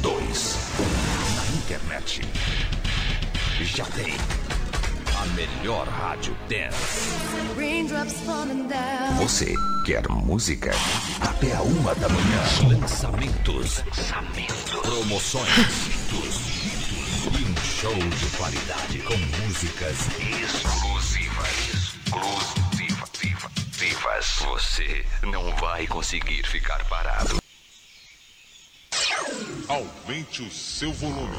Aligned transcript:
2, 0.00 0.56
1. 0.78 1.36
Na 1.36 1.46
internet. 1.56 2.20
Já 3.60 3.84
tem 3.86 4.14
a 5.16 5.26
melhor 5.34 5.88
rádio 5.88 6.36
dance. 6.48 7.10
Você 9.18 9.54
quer 9.84 10.08
música? 10.08 10.72
Até 11.20 11.54
a 11.54 11.62
uma 11.62 11.94
da 11.94 12.08
manhã. 12.08 12.42
Lançamentos. 12.68 13.82
Lançamentos. 13.86 14.70
Promoções. 14.82 15.48
E 17.32 17.44
um 17.44 17.56
show 17.64 17.94
de 17.94 18.36
qualidade 18.36 18.98
com 19.00 19.16
músicas 19.44 19.96
exclusivas. 20.20 21.16
Exclusivas. 21.74 22.66
Você 24.44 25.04
não 25.22 25.54
vai 25.56 25.86
conseguir 25.86 26.42
ficar 26.46 26.84
parado. 26.84 27.45
Aumente 29.68 30.42
o 30.42 30.50
seu 30.50 30.92
volume. 30.92 31.36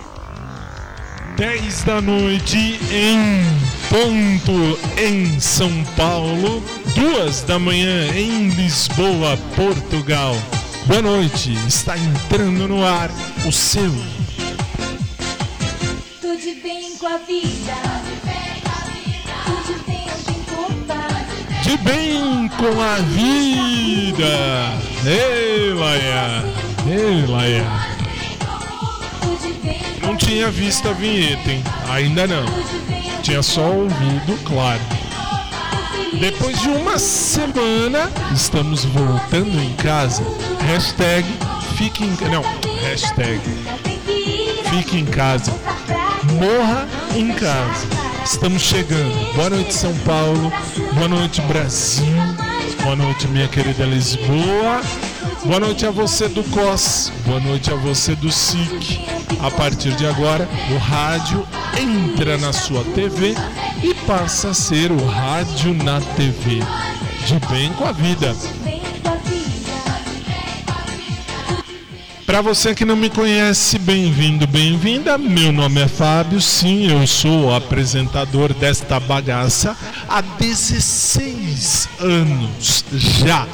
10 1.38 1.84
da 1.84 2.02
noite 2.02 2.58
em 2.92 3.42
ponto 3.88 4.78
em 5.02 5.40
São 5.40 5.72
Paulo, 5.96 6.62
2 6.94 7.44
da 7.44 7.58
manhã 7.58 8.06
em 8.14 8.50
Lisboa, 8.50 9.38
Portugal. 9.56 10.36
Boa 10.88 11.02
noite, 11.02 11.54
está 11.68 11.98
entrando 11.98 12.68
no 12.68 12.86
ar 12.86 13.10
o 13.48 13.52
seu. 13.52 13.92
Tudo 16.20 16.62
bem 16.62 16.98
com 16.98 17.08
a 17.08 17.18
vida. 17.20 17.76
Tudo 19.46 19.84
bem 19.88 20.04
com 20.50 20.92
a 20.92 21.62
De 21.62 21.78
bem 21.78 22.50
com 22.50 22.82
a 22.82 22.96
vida. 22.98 24.28
Ei, 25.06 25.74
Laia. 25.74 26.44
Ei, 26.90 27.26
Laia. 27.26 27.87
Não 30.08 30.16
tinha 30.16 30.50
visto 30.50 30.88
a 30.88 30.94
vinheta, 30.94 31.52
hein? 31.52 31.62
Ainda 31.90 32.26
não. 32.26 32.46
Tinha 33.22 33.44
só 33.44 33.62
ouvido, 33.62 34.42
claro. 34.46 34.80
Depois 36.18 36.62
de 36.62 36.70
uma 36.70 36.98
semana, 36.98 38.10
estamos 38.34 38.86
voltando 38.86 39.62
em 39.62 39.74
casa. 39.74 40.24
Hashtag 40.66 41.28
fique 41.76 42.06
em 42.06 42.16
Não, 42.32 42.42
hashtag 42.88 43.42
fique 44.70 44.98
em 44.98 45.06
casa. 45.06 45.52
Morra 46.40 46.88
em 47.14 47.34
casa. 47.34 47.86
Estamos 48.24 48.62
chegando. 48.62 49.34
Boa 49.36 49.50
noite, 49.50 49.74
São 49.74 49.94
Paulo. 50.00 50.54
Boa 50.94 51.10
noite, 51.10 51.42
Brasil. 51.42 52.06
Boa 52.82 52.96
noite, 52.96 53.28
minha 53.28 53.50
querida 53.50 53.84
Lisboa. 53.84 54.82
Boa 55.46 55.60
noite 55.60 55.86
a 55.86 55.92
você 55.92 56.28
do 56.28 56.44
COS. 56.44 57.12
Boa 57.26 57.40
noite 57.40 57.72
a 57.72 57.76
você 57.76 58.16
do 58.16 58.32
SIC. 58.32 59.00
A 59.40 59.52
partir 59.52 59.96
de 59.96 60.06
agora, 60.06 60.48
o 60.74 60.78
rádio 60.78 61.48
entra 61.80 62.38
na 62.38 62.52
sua 62.52 62.84
TV 62.96 63.34
e 63.84 63.94
passa 64.06 64.50
a 64.50 64.54
ser 64.54 64.92
o 64.92 65.06
rádio 65.06 65.74
na 65.74 66.02
TV. 66.02 66.60
De 67.26 67.40
bem 67.48 67.72
com 67.74 67.86
a 67.86 67.92
vida. 67.92 68.36
Para 72.26 72.42
você 72.42 72.76
que 72.76 72.84
não 72.84 72.96
me 72.96 73.10
conhece, 73.10 73.80
bem-vindo, 73.80 74.46
bem-vinda. 74.48 75.18
Meu 75.18 75.52
nome 75.52 75.82
é 75.82 75.88
Fábio, 75.88 76.42
sim, 76.42 76.92
eu 76.92 77.08
sou 77.08 77.56
apresentador 77.56 78.54
desta 78.54 79.00
bagaça 79.00 79.78
há 80.10 80.20
16 80.20 81.88
anos 82.00 82.84
já. 82.92 83.48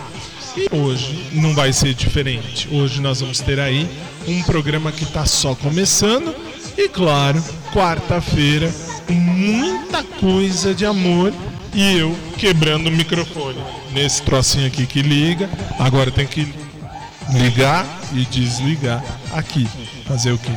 E 0.56 0.68
hoje 0.76 1.30
não 1.34 1.54
vai 1.54 1.74
ser 1.74 1.94
diferente. 1.94 2.68
Hoje 2.72 3.02
nós 3.02 3.22
vamos 3.22 3.40
ter 3.40 3.60
aí 3.60 3.90
um 4.28 4.42
programa 4.44 4.92
que 4.92 5.04
está 5.04 5.26
só 5.26 5.56
começando 5.56 6.36
e, 6.78 6.88
claro, 6.88 7.44
quarta-feira, 7.74 8.74
muita 9.10 10.04
coisa 10.04 10.74
de 10.74 10.86
amor 10.86 11.34
e 11.74 11.98
eu 11.98 12.16
quebrando 12.38 12.88
o 12.88 12.92
microfone 12.92 13.60
nesse 13.92 14.22
trocinho 14.22 14.68
aqui 14.68 14.86
que 14.86 15.02
liga. 15.02 15.50
Agora 15.80 16.12
tem 16.12 16.28
que 16.28 16.54
ligar 17.32 17.86
e 18.14 18.24
desligar 18.26 19.04
aqui. 19.32 19.68
Fazer 20.06 20.32
o 20.32 20.38
quê? 20.38 20.52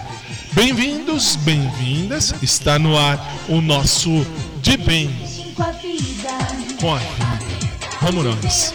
Bem-vindos, 0.53 1.37
bem-vindas. 1.37 2.35
Está 2.43 2.79
no 2.79 2.97
ar 2.97 3.19
o 3.49 3.61
nosso 3.61 4.27
De 4.61 4.77
Bem 4.77 5.11
com 5.55 5.63
a 5.63 5.71
vida. 6.99 7.37
Vamos 8.03 8.25
nós. 8.25 8.75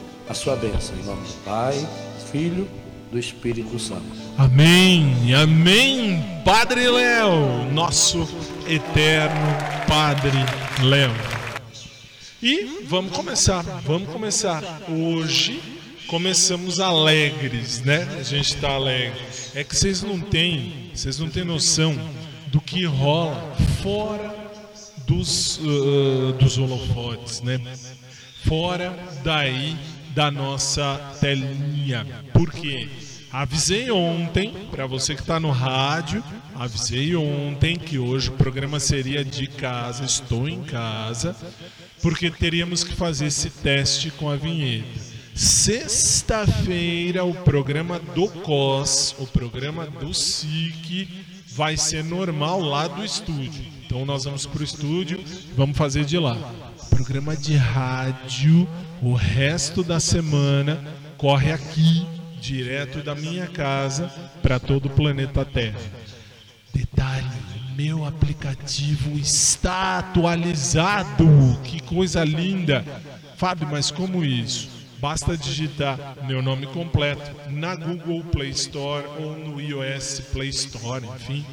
a 0.31 0.33
sua 0.33 0.55
bênção. 0.55 0.95
Em 0.97 1.03
nome 1.03 1.27
do 1.27 1.33
Pai, 1.43 1.87
Filho, 2.31 2.65
do 3.11 3.19
Espírito 3.19 3.77
Santo. 3.77 4.01
Amém, 4.37 5.33
amém, 5.33 6.23
Padre 6.45 6.87
Léo, 6.87 7.69
nosso 7.73 8.25
eterno 8.65 9.57
Padre 9.89 10.37
Léo. 10.83 11.11
E 12.41 12.85
vamos 12.87 13.11
começar, 13.11 13.61
vamos 13.85 14.09
começar. 14.09 14.63
Hoje 14.89 15.61
começamos 16.07 16.79
alegres, 16.79 17.81
né? 17.81 18.07
A 18.17 18.23
gente 18.23 18.55
está 18.55 18.69
alegre. 18.69 19.21
É 19.53 19.65
que 19.65 19.75
vocês 19.75 20.01
não 20.01 20.17
têm, 20.17 20.91
vocês 20.95 21.19
não 21.19 21.29
têm 21.29 21.43
noção 21.43 21.93
do 22.47 22.61
que 22.61 22.85
rola 22.85 23.53
fora 23.83 24.33
dos, 25.05 25.57
uh, 25.57 26.31
dos 26.39 26.57
holofotes, 26.57 27.41
né? 27.41 27.59
Fora 28.45 28.97
daí 29.23 29.77
da 30.13 30.29
nossa 30.31 30.99
telinha. 31.19 32.05
Por 32.33 32.51
quê? 32.51 32.87
Avisei 33.31 33.89
ontem, 33.89 34.53
para 34.69 34.85
você 34.85 35.15
que 35.15 35.21
está 35.21 35.39
no 35.39 35.51
rádio, 35.51 36.21
avisei 36.53 37.15
ontem 37.15 37.77
que 37.77 37.97
hoje 37.97 38.29
o 38.29 38.33
programa 38.33 38.77
seria 38.77 39.23
de 39.23 39.47
casa, 39.47 40.03
estou 40.03 40.49
em 40.49 40.61
casa, 40.63 41.33
porque 42.01 42.29
teríamos 42.29 42.83
que 42.83 42.93
fazer 42.93 43.27
esse 43.27 43.49
teste 43.49 44.11
com 44.11 44.29
a 44.29 44.35
vinheta. 44.35 45.11
Sexta-feira, 45.33 47.23
o 47.23 47.33
programa 47.33 47.99
do 47.99 48.27
COS, 48.27 49.15
o 49.17 49.25
programa 49.25 49.85
do 49.85 50.13
SIC, 50.13 51.07
vai 51.55 51.77
ser 51.77 52.03
normal 52.03 52.59
lá 52.59 52.87
do 52.87 53.03
estúdio. 53.03 53.65
Então 53.85 54.05
nós 54.05 54.25
vamos 54.25 54.45
para 54.45 54.59
o 54.59 54.63
estúdio, 54.63 55.23
vamos 55.55 55.77
fazer 55.77 56.03
de 56.03 56.17
lá. 56.17 56.37
Programa 57.01 57.35
de 57.35 57.55
rádio, 57.55 58.69
o 59.01 59.15
resto 59.15 59.83
da 59.83 59.99
semana 59.99 60.79
corre 61.17 61.51
aqui, 61.51 62.05
direto 62.39 63.01
da 63.01 63.15
minha 63.15 63.47
casa, 63.47 64.07
para 64.39 64.59
todo 64.59 64.85
o 64.85 64.89
planeta 64.91 65.43
Terra. 65.43 65.79
Detalhe, 66.71 67.25
meu 67.75 68.05
aplicativo 68.05 69.17
está 69.17 69.97
atualizado. 69.97 71.25
Que 71.63 71.81
coisa 71.81 72.23
linda. 72.23 72.85
Fábio, 73.35 73.67
mas 73.71 73.89
como 73.89 74.23
isso? 74.23 74.69
Basta 74.99 75.35
digitar 75.35 76.17
meu 76.27 76.39
nome 76.39 76.67
completo 76.67 77.35
na 77.49 77.73
Google 77.73 78.23
Play 78.25 78.51
Store 78.51 79.07
ou 79.19 79.35
no 79.35 79.59
iOS 79.59 80.19
Play 80.31 80.49
Store, 80.49 81.03
enfim. 81.03 81.43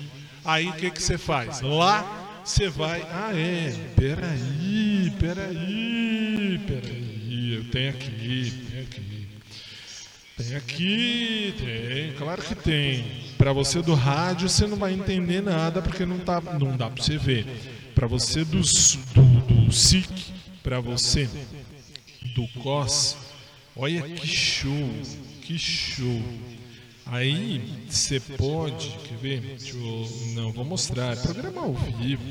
Aí 0.44 0.68
o 0.68 0.74
que, 0.74 0.90
que 0.90 1.02
você 1.02 1.16
faz? 1.16 1.62
Lá 1.62 2.27
você 2.48 2.68
vai. 2.68 3.02
Ah, 3.10 3.30
é. 3.34 3.74
Peraí, 3.94 5.12
peraí, 5.18 6.60
peraí. 6.66 7.54
Eu 7.54 7.64
tenho 7.70 7.90
aqui, 7.90 8.52
tenho 8.70 8.82
aqui. 8.82 9.28
Tem 10.36 10.56
aqui, 10.56 11.54
tem, 11.58 12.12
claro 12.16 12.40
que 12.40 12.54
tem. 12.54 13.04
Para 13.36 13.52
você 13.52 13.82
do 13.82 13.92
rádio 13.92 14.48
você 14.48 14.66
não 14.66 14.76
vai 14.76 14.92
entender 14.92 15.42
nada 15.42 15.82
porque 15.82 16.06
não, 16.06 16.18
tá, 16.20 16.40
não 16.40 16.76
dá 16.76 16.88
para 16.88 17.02
você 17.02 17.18
ver. 17.18 17.44
Para 17.94 18.06
você 18.06 18.44
do, 18.44 18.60
do, 18.60 19.64
do 19.66 19.72
SIC, 19.72 20.32
para 20.62 20.80
você 20.80 21.28
do 22.34 22.46
COS, 22.62 23.16
olha 23.76 24.00
que 24.02 24.26
show, 24.26 24.90
que 25.42 25.58
show. 25.58 26.22
Aí 27.10 27.86
você 27.88 28.20
pode, 28.20 28.90
quer 29.08 29.16
ver? 29.16 29.40
Deixa 29.40 29.76
eu, 29.76 30.08
não, 30.34 30.52
vou 30.52 30.64
mostrar. 30.64 31.14
É 31.14 31.16
programa 31.16 31.62
ao 31.62 31.72
vivo. 31.72 32.22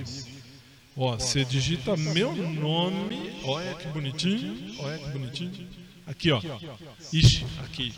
Ó, 0.95 1.17
você 1.17 1.43
digita 1.43 1.97
meu 1.97 2.35
nome. 2.35 3.33
Olha 3.43 3.73
que 3.73 3.87
bonitinho. 3.87 4.75
Olha 4.79 4.97
que 4.99 5.09
bonitinho. 5.09 5.67
Aqui, 6.05 6.31
ó. 6.31 6.39
Ixi, 7.11 7.45
aqui. 7.63 7.93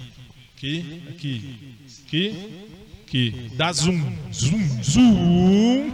Aqui, 0.56 1.04
aqui. 1.10 1.80
Aqui, 2.06 2.68
aqui. 3.06 3.52
Dá 3.56 3.74
zoom. 3.74 4.16
Zoom, 4.34 4.84
zoom. 4.84 5.92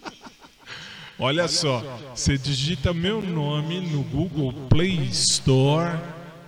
Olha 1.18 1.46
só. 1.46 1.80
Você 2.14 2.38
digita 2.38 2.94
meu 2.94 3.20
nome 3.20 3.80
no 3.80 4.02
Google 4.04 4.52
Play 4.70 5.08
Store. 5.10 5.98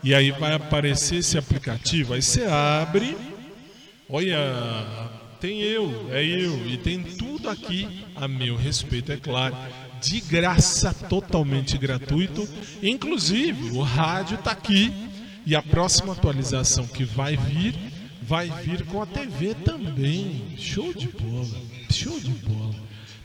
E 0.02 0.14
aí 0.14 0.30
vai 0.30 0.54
aparecer 0.54 1.16
esse 1.16 1.36
aplicativo. 1.36 2.14
Aí 2.14 2.22
você 2.22 2.44
abre. 2.44 3.31
Olha, 4.14 5.08
tem 5.40 5.62
eu, 5.62 6.10
é 6.12 6.22
eu. 6.22 6.68
E 6.68 6.76
tem 6.76 7.02
tudo 7.02 7.48
aqui 7.48 8.04
a 8.14 8.28
meu 8.28 8.56
respeito, 8.56 9.10
é 9.10 9.16
claro. 9.16 9.56
De 10.02 10.20
graça, 10.20 10.92
totalmente 10.92 11.78
gratuito. 11.78 12.46
Inclusive, 12.82 13.70
o 13.70 13.80
rádio 13.80 14.34
está 14.34 14.50
aqui. 14.50 14.92
E 15.46 15.56
a 15.56 15.62
próxima 15.62 16.12
atualização 16.12 16.86
que 16.86 17.04
vai 17.04 17.38
vir, 17.38 17.74
vai 18.20 18.50
vir 18.62 18.84
com 18.84 19.00
a 19.00 19.06
TV 19.06 19.54
também. 19.54 20.42
Show 20.58 20.92
de 20.92 21.08
bola, 21.08 21.56
show 21.90 22.20
de 22.20 22.32
bola. 22.32 22.74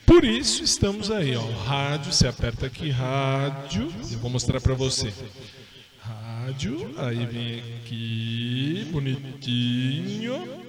Por 0.06 0.24
isso 0.24 0.63
estamos 0.63 1.12
aí, 1.12 1.36
ó. 1.36 1.45
Rádio, 1.66 2.13
você 2.13 2.30
aperta 2.30 2.66
aqui 2.66 2.89
rádio. 2.89 3.94
Eu 4.10 4.19
vou 4.19 4.31
mostrar 4.31 4.62
para 4.62 4.74
você. 4.74 5.13
Rádio, 6.00 6.95
aí 6.98 7.25
vem 7.25 7.60
aqui, 7.84 8.88
bonitinho. 8.89 10.67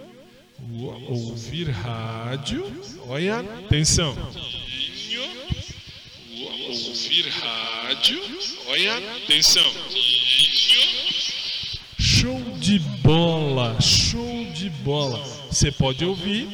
Ouvir 1.09 1.70
rádio. 1.70 2.70
Olha, 3.06 3.41
atenção. 3.41 4.15
Ouvir 6.69 7.29
rádio. 7.29 8.20
Olha, 8.67 8.99
atenção. 9.17 9.65
Show 11.99 12.41
de 12.59 12.79
bola, 12.79 13.81
show 13.81 14.44
de 14.53 14.69
bola. 14.69 15.19
Você 15.50 15.73
pode 15.73 16.05
ouvir 16.05 16.47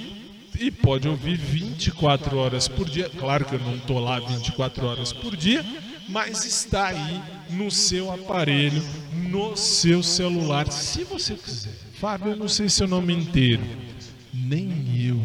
e 0.61 0.71
pode 0.71 1.09
ouvir 1.09 1.37
24 1.37 2.37
horas 2.39 2.69
por 2.69 2.89
dia. 2.89 3.11
Claro 3.11 3.45
que 3.45 3.57
eu 3.57 3.61
não 3.61 3.77
estou 3.77 3.99
lá 3.99 4.21
24 4.21 4.87
horas 4.87 5.13
por 5.13 5.37
dia, 5.37 5.65
mas 6.09 6.45
está 6.45 6.89
aí 6.89 7.21
no 7.51 7.69
seu 7.69 8.13
aparelho, 8.13 8.83
no 9.13 9.57
seu 9.57 10.05
celular, 10.05 10.71
se 10.71 11.03
você 11.03 11.35
quiser. 11.35 11.75
Fábio, 11.95 12.33
eu 12.33 12.37
não 12.37 12.49
sei 12.49 12.69
seu 12.69 12.87
nome 12.87 13.13
inteiro. 13.13 13.63
Nem 14.47 14.69
eu, 14.95 15.17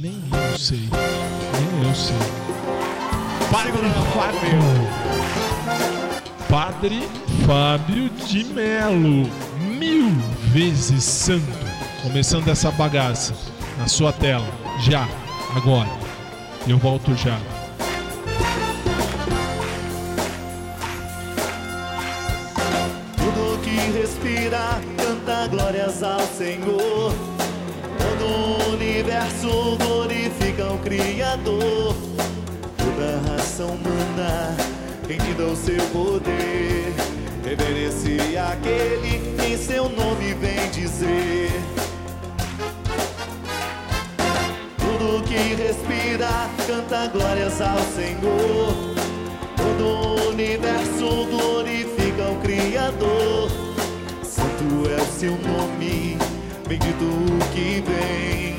nem 0.00 0.22
eu 0.32 0.58
sei. 0.58 0.78
Nem 0.78 1.86
eu 1.86 1.94
sei. 1.94 2.16
Padre 3.50 3.72
Fábio. 4.14 4.62
Padre 6.48 7.02
Fábio 7.46 8.08
de 8.26 8.44
Melo. 8.44 9.28
Mil 9.78 10.10
vezes 10.54 11.04
santo. 11.04 11.44
Começando 12.02 12.48
essa 12.48 12.70
bagaça 12.70 13.34
na 13.76 13.86
sua 13.88 14.10
tela. 14.10 14.48
Já, 14.80 15.06
agora. 15.54 15.90
Eu 16.66 16.78
volto 16.78 17.14
já. 17.14 17.38
Tudo 23.18 23.60
que 23.62 23.98
respira 23.98 24.80
canta 24.96 25.46
glórias 25.48 26.02
ao 26.02 26.20
Senhor. 26.20 27.31
Universo 29.22 29.76
glorifica 29.76 30.72
o 30.72 30.78
Criador. 30.78 31.94
Toda 32.76 33.30
raça 33.30 33.64
humana 33.64 34.56
rendida 35.08 35.44
ao 35.44 35.54
seu 35.54 35.80
poder. 35.92 36.92
Reverence 37.44 38.18
aquele 38.36 39.36
que 39.36 39.46
em 39.46 39.56
seu 39.56 39.88
nome 39.88 40.34
vem 40.34 40.68
dizer. 40.72 41.52
Tudo 44.78 45.22
que 45.22 45.54
respira 45.54 46.50
canta 46.66 47.06
glórias 47.06 47.60
ao 47.60 47.78
Senhor. 47.94 48.74
Todo 49.56 49.84
o 49.84 50.30
universo 50.30 51.26
glorifica 51.30 52.28
o 52.28 52.40
Criador. 52.42 53.48
Santo 54.24 54.90
é 54.90 55.00
o 55.00 55.06
seu 55.06 55.30
nome, 55.30 56.18
bendito 56.66 57.04
o 57.04 57.54
que 57.54 57.84
vem. 57.86 58.51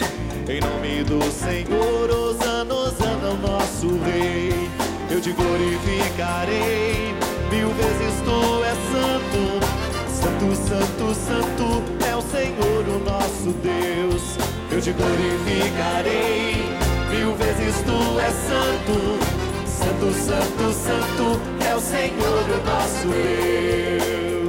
Em 0.45 0.59
nome 0.59 1.03
do 1.05 1.21
Senhor, 1.31 2.09
Osana, 2.09 2.73
Osana, 2.73 3.29
o 3.29 3.37
nosso 3.37 3.97
Rei. 4.03 4.69
Eu 5.09 5.21
te 5.21 5.31
glorificarei, 5.31 7.15
mil 7.49 7.69
vezes 7.69 8.21
tu 8.25 8.61
és 8.65 8.77
santo. 8.91 9.63
Santo, 10.11 10.55
santo, 10.55 11.15
santo 11.15 11.83
é 12.05 12.15
o 12.15 12.21
Senhor, 12.21 12.85
o 12.89 12.99
nosso 12.99 13.53
Deus. 13.63 14.37
Eu 14.69 14.81
te 14.81 14.91
glorificarei, 14.91 16.65
mil 17.09 17.33
vezes 17.35 17.81
tu 17.85 18.19
és 18.19 18.33
santo. 18.33 19.19
Santo, 19.65 20.13
santo, 20.13 20.73
santo 20.73 21.39
é 21.65 21.73
o 21.73 21.79
Senhor, 21.79 22.43
o 22.49 22.65
nosso 22.69 23.07
Deus. 23.07 24.42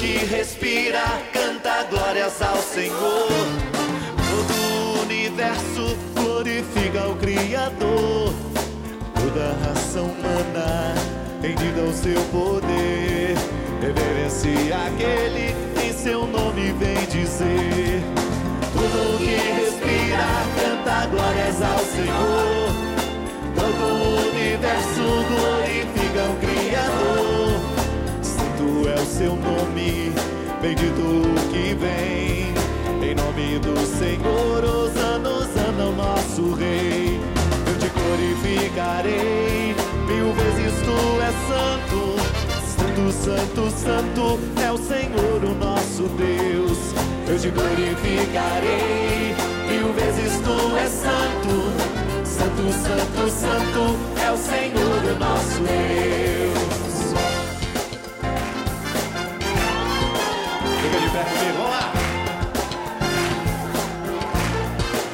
Que 0.00 0.16
respira 0.24 1.02
canta 1.30 1.84
glórias 1.90 2.40
ao 2.40 2.56
Senhor. 2.56 3.28
Todo 4.30 4.54
o 4.54 5.02
universo 5.02 5.94
glorifica 6.14 7.06
o 7.06 7.16
Criador. 7.16 8.32
Toda 9.14 9.52
raça 9.62 10.00
humana 10.00 10.94
rendida 11.42 11.82
ao 11.82 11.92
seu 11.92 12.20
poder, 12.32 13.36
reverencia 13.82 14.76
aquele 14.86 15.54
em 15.86 15.92
seu 15.92 16.26
nome 16.26 16.72
vem 16.72 17.04
dizer. 17.06 18.02
Tudo 18.72 19.18
que 19.18 19.36
respira 19.36 20.24
canta 20.56 21.06
glórias 21.08 21.60
ao 21.60 21.78
Senhor. 21.78 22.70
Todo 23.54 23.84
o 23.84 24.30
universo 24.30 25.02
glorifica 25.28 26.22
o 26.30 26.36
Criador. 26.36 26.59
O 29.00 29.06
seu 29.06 29.34
nome, 29.34 30.12
bendito 30.60 31.00
o 31.00 31.34
que 31.50 31.74
vem. 31.74 32.52
Em 33.02 33.14
nome 33.14 33.58
do 33.58 33.74
Senhor, 33.98 34.62
Osana, 34.62 35.28
Osana, 35.30 35.86
o 35.86 35.92
nosso 35.96 36.52
Rei. 36.54 37.18
Eu 37.66 37.78
te 37.78 37.88
glorificarei, 37.88 39.74
mil 40.06 40.34
vezes 40.34 40.74
tu 40.84 41.20
és 41.22 41.34
santo. 41.48 42.20
Santo, 42.76 43.12
santo, 43.12 43.70
santo 43.70 44.38
é 44.62 44.70
o 44.70 44.76
Senhor, 44.76 45.44
o 45.44 45.54
nosso 45.54 46.02
Deus. 46.18 46.78
Eu 47.26 47.38
te 47.38 47.48
glorificarei, 47.48 49.34
mil 49.66 49.94
vezes 49.94 50.40
tu 50.40 50.76
és 50.76 50.90
santo. 50.90 51.72
Santo, 52.26 52.72
santo, 52.72 53.30
santo 53.30 53.96
é 54.22 54.30
o 54.30 54.36
Senhor, 54.36 55.02
o 55.04 55.18
nosso 55.18 55.60
Deus. 55.62 56.79
Pé 61.20 61.26
comigo, 61.26 61.58
vamos 61.58 61.70
lá. 61.70 61.92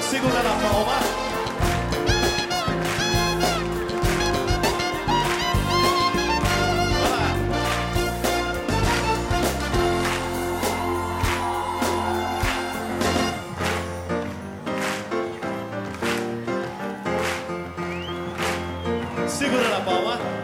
Segura 0.09 0.43
na 0.43 0.55
palma. 0.63 1.01
Segura 19.29 19.69
na 19.69 19.81
palma. 19.81 20.36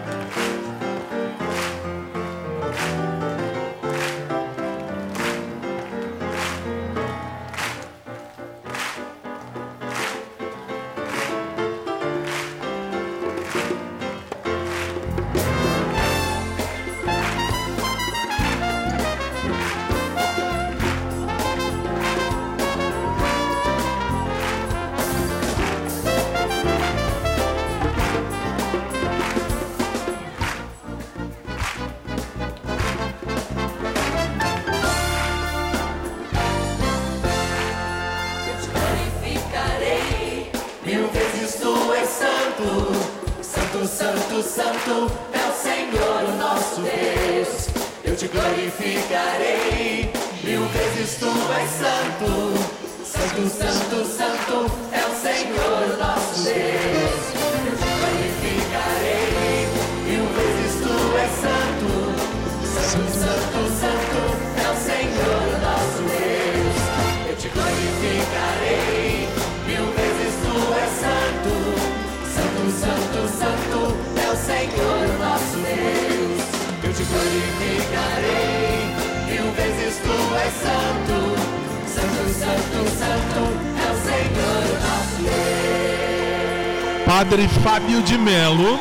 Melo, 88.23 88.79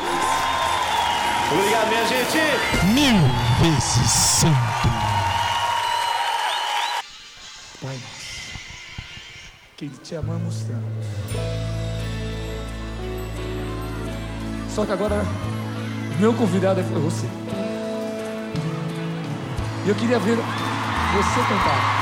Obrigado, 1.50 1.88
minha 1.88 2.06
gente. 2.06 2.38
mil 2.94 3.16
vezes 3.60 4.10
santo. 4.10 4.88
Pai 7.82 7.94
nosso, 7.94 8.58
que 9.76 9.88
te 9.88 10.14
amamos 10.14 10.62
tanto. 10.62 11.42
Só 14.72 14.86
que 14.86 14.92
agora, 14.92 15.24
meu 16.20 16.32
convidado 16.34 16.78
é 16.80 16.82
você. 16.84 17.26
E 19.84 19.88
eu 19.88 19.94
queria 19.96 20.20
ver 20.20 20.36
você 20.36 21.40
cantar. 21.48 22.01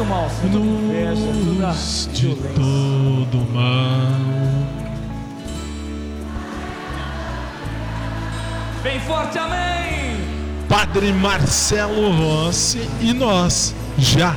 Todo 0.00 0.08
mal, 0.08 0.30
Senhor. 0.30 0.64
Inveja, 0.64 1.20
toda 1.44 2.12
de 2.14 2.34
todo 2.54 3.52
mal. 3.52 4.16
Bem 8.82 8.98
forte, 9.00 9.38
amém. 9.38 10.16
Padre 10.66 11.12
Marcelo 11.12 12.12
Rossi 12.12 12.88
e 13.02 13.12
nós, 13.12 13.74
já 13.98 14.34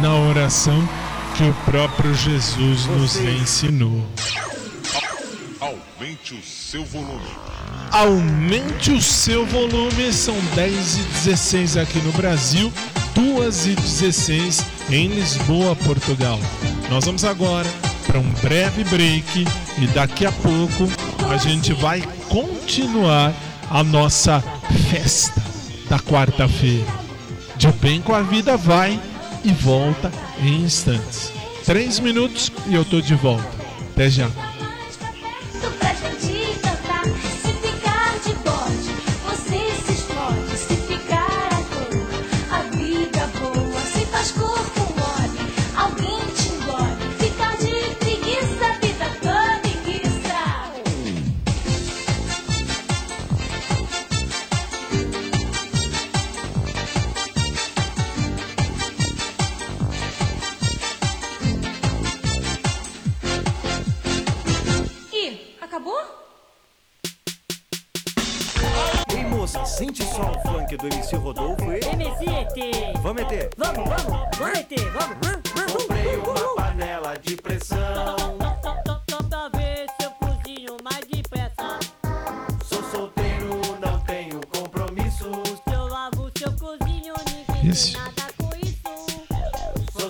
na 0.00 0.14
oração 0.14 0.88
que 1.36 1.42
o 1.42 1.54
próprio 1.64 2.14
Jesus 2.14 2.86
nos 2.86 3.16
ensinou. 3.16 4.06
Aumente 5.60 6.34
o 6.34 6.42
seu 6.44 6.84
volume. 6.84 7.26
Aumente 7.90 8.92
o 8.92 9.02
seu 9.02 9.44
volume, 9.44 10.12
são 10.12 10.36
10 10.54 10.98
e 10.98 11.02
16 11.02 11.76
aqui 11.78 11.98
no 11.98 12.12
Brasil, 12.12 12.72
2 13.16 13.66
e 13.66 13.74
16 13.74 14.79
em 14.90 15.08
Lisboa, 15.08 15.76
Portugal. 15.76 16.38
Nós 16.90 17.04
vamos 17.04 17.24
agora 17.24 17.68
para 18.06 18.18
um 18.18 18.30
breve 18.42 18.82
break 18.84 19.46
e 19.78 19.86
daqui 19.88 20.26
a 20.26 20.32
pouco 20.32 20.88
a 21.30 21.36
gente 21.36 21.72
vai 21.72 22.02
continuar 22.28 23.32
a 23.70 23.84
nossa 23.84 24.42
festa 24.90 25.40
da 25.88 25.98
quarta-feira. 25.98 26.86
De 27.56 27.68
bem 27.72 28.00
com 28.00 28.14
a 28.14 28.22
vida 28.22 28.56
vai 28.56 28.98
e 29.44 29.52
volta 29.52 30.10
em 30.42 30.62
instantes. 30.62 31.32
Três 31.64 32.00
minutos 32.00 32.50
e 32.66 32.74
eu 32.74 32.84
tô 32.84 33.00
de 33.00 33.14
volta. 33.14 33.48
Até 33.92 34.10
já. 34.10 34.49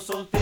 Isso. 0.01 0.40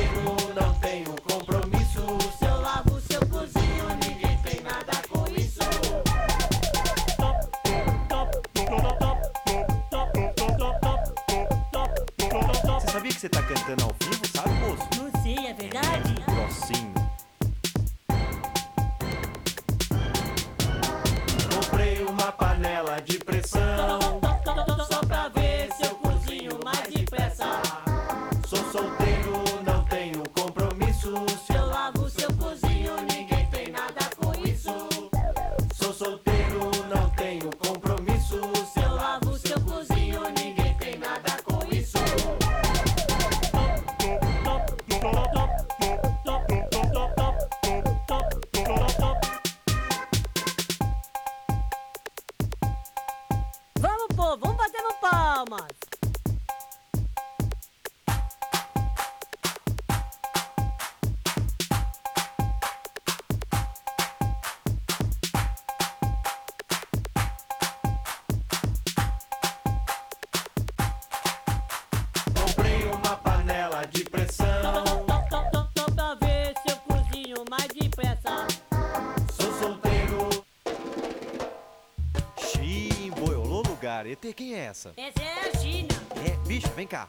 Lugar. 83.99 84.07
ET, 84.07 84.35
quem 84.35 84.55
é 84.55 84.67
essa? 84.67 84.93
Essa 84.97 85.23
é 85.23 85.49
a 85.49 85.59
Gina. 85.59 85.95
É, 86.25 86.49
bicho, 86.49 86.69
vem 86.75 86.87
cá. 86.87 87.09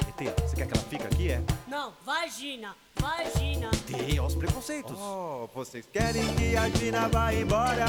ET, 0.00 0.40
você 0.40 0.56
quer 0.56 0.66
que 0.66 0.74
ela 0.74 0.84
fique 0.84 1.04
aqui, 1.04 1.30
é? 1.30 1.42
Não, 1.66 1.92
vagina, 2.04 2.74
vagina. 2.96 3.68
ET, 3.68 4.10
olha 4.12 4.22
os 4.22 4.34
preconceitos. 4.34 4.96
Oh, 4.98 5.48
vocês 5.54 5.86
querem 5.92 6.22
que 6.34 6.56
a 6.56 6.68
Gina 6.68 7.08
vá 7.08 7.32
embora? 7.32 7.86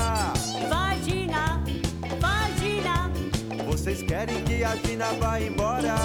Vagina, 0.70 1.64
vagina. 2.20 3.12
Vocês 3.66 4.02
querem 4.02 4.44
que 4.44 4.64
a 4.64 4.76
Gina 4.76 5.14
vá 5.14 5.40
embora? 5.40 5.96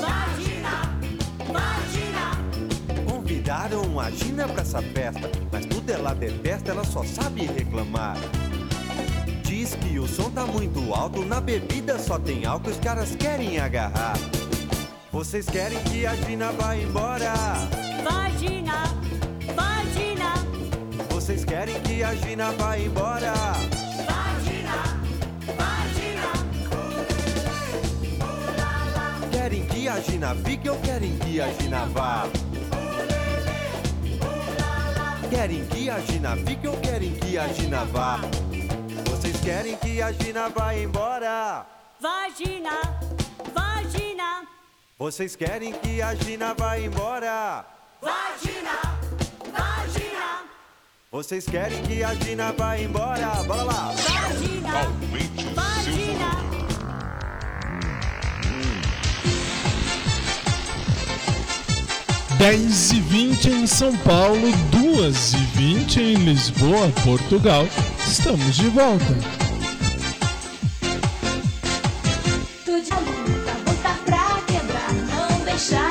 Vagina, 0.00 0.98
vagina. 1.46 3.10
Convidaram 3.10 4.00
a 4.00 4.10
Gina 4.10 4.48
pra 4.48 4.62
essa 4.62 4.82
festa, 4.82 5.30
mas 5.52 5.66
tudo 5.66 5.90
ela 5.90 6.14
detesta, 6.14 6.70
ela 6.70 6.84
só 6.84 7.04
sabe 7.04 7.46
reclamar. 7.46 8.16
Que 9.90 9.98
o 9.98 10.06
som 10.06 10.30
tá 10.30 10.46
muito 10.46 10.94
alto, 10.94 11.24
na 11.24 11.40
bebida 11.40 11.98
só 11.98 12.16
tem 12.16 12.44
álcool, 12.44 12.70
os 12.70 12.78
caras 12.78 13.16
querem 13.16 13.58
agarrar. 13.58 14.16
Vocês 15.10 15.46
querem 15.46 15.82
que 15.82 16.06
a 16.06 16.14
Gina 16.14 16.52
vá 16.52 16.76
embora? 16.76 17.34
Vagina, 18.04 18.84
vagina. 19.56 20.34
Vocês 21.10 21.44
querem 21.44 21.74
que 21.80 22.04
a 22.04 22.14
Gina 22.14 22.52
vá 22.52 22.78
embora? 22.78 23.32
Vagina, 24.06 24.76
vagina. 25.58 26.32
Querem 29.32 29.66
que 29.66 29.88
a 29.88 30.00
Gina 30.00 30.36
fique 30.36 30.68
ou 30.68 30.78
querem 30.78 31.18
que 31.18 31.40
a 31.40 31.52
Gina 31.54 31.86
vá? 31.86 32.28
Querem 35.28 35.64
que 35.64 35.90
a 35.90 35.98
Gina 35.98 36.36
fique 36.36 36.68
ou 36.68 36.76
querem 36.76 37.10
que 37.14 37.36
a 37.36 37.48
Gina 37.48 37.84
vá? 37.86 38.20
Vocês 39.40 39.54
querem 39.54 39.76
que 39.78 40.02
a 40.02 40.12
Gina 40.12 40.48
vá 40.50 40.74
embora? 40.74 41.66
Vagina, 41.98 42.72
vagina. 43.54 44.46
Vocês 44.98 45.34
querem 45.34 45.72
que 45.72 46.02
a 46.02 46.14
Gina 46.14 46.52
vá 46.52 46.78
embora? 46.78 47.64
Vagina, 48.02 49.00
vagina. 49.50 50.44
Vocês 51.10 51.46
querem 51.46 51.82
que 51.84 52.04
a 52.04 52.14
Gina 52.16 52.52
vá 52.52 52.78
embora? 52.78 53.42
Bora 53.44 53.62
lá! 53.62 53.92
Vagina, 53.92 54.78
Aumente 54.78 55.44
vagina. 55.54 56.49
10 62.40 62.92
e 62.92 63.00
20 63.02 63.50
em 63.50 63.66
São 63.66 63.94
Paulo, 63.98 64.50
2 64.70 65.34
e 65.34 65.36
20 65.58 66.00
em 66.00 66.14
Lisboa, 66.14 66.90
Portugal. 67.04 67.68
Estamos 68.06 68.56
de 68.56 68.66
volta. 68.68 69.04
Tu 72.64 72.80
de 72.80 72.94
luta, 72.94 73.52
botar 73.66 73.98
pra 74.06 74.40
quebrar, 74.46 74.90
não 74.94 75.44
deixar 75.44 75.89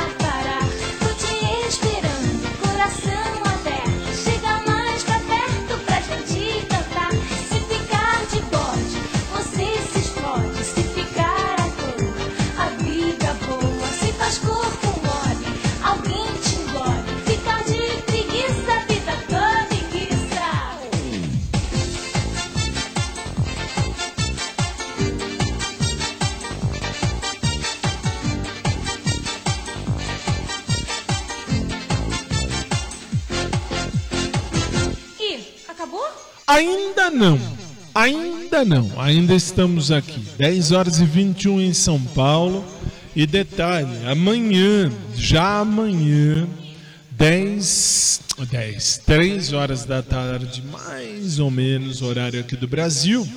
não. 37.19 37.37
Ainda 37.93 38.63
não. 38.63 38.89
Ainda 38.99 39.35
estamos 39.35 39.91
aqui. 39.91 40.23
10 40.37 40.71
horas 40.71 40.99
e 40.99 41.05
21 41.05 41.61
em 41.61 41.73
São 41.73 41.99
Paulo. 42.01 42.65
E 43.15 43.27
detalhe, 43.27 43.89
amanhã, 44.07 44.89
já 45.15 45.59
amanhã, 45.59 46.47
10, 47.11 48.21
10, 48.49 49.01
3 49.05 49.51
horas 49.51 49.83
da 49.83 50.01
tarde, 50.01 50.63
mais 50.71 51.39
ou 51.39 51.51
menos, 51.51 52.01
horário 52.01 52.39
aqui 52.39 52.55
do 52.55 52.67
Brasil, 52.67 53.27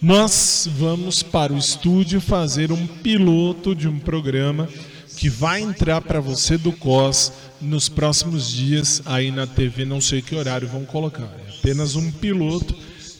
nós 0.00 0.68
vamos 0.78 1.22
para 1.22 1.52
o 1.52 1.58
estúdio 1.58 2.20
fazer 2.20 2.72
um 2.72 2.86
piloto 2.86 3.74
de 3.74 3.88
um 3.88 3.98
programa 3.98 4.68
que 5.16 5.28
vai 5.28 5.60
entrar 5.60 6.00
para 6.00 6.20
você 6.20 6.56
do 6.56 6.72
COS 6.72 7.32
nos 7.60 7.88
próximos 7.88 8.50
dias 8.50 9.02
aí 9.04 9.32
na 9.32 9.46
TV, 9.48 9.84
não 9.84 10.00
sei 10.00 10.22
que 10.22 10.36
horário 10.36 10.68
vão 10.68 10.84
colocar. 10.84 11.28
É 11.44 11.58
apenas 11.58 11.96
um 11.96 12.10
piloto 12.10 12.74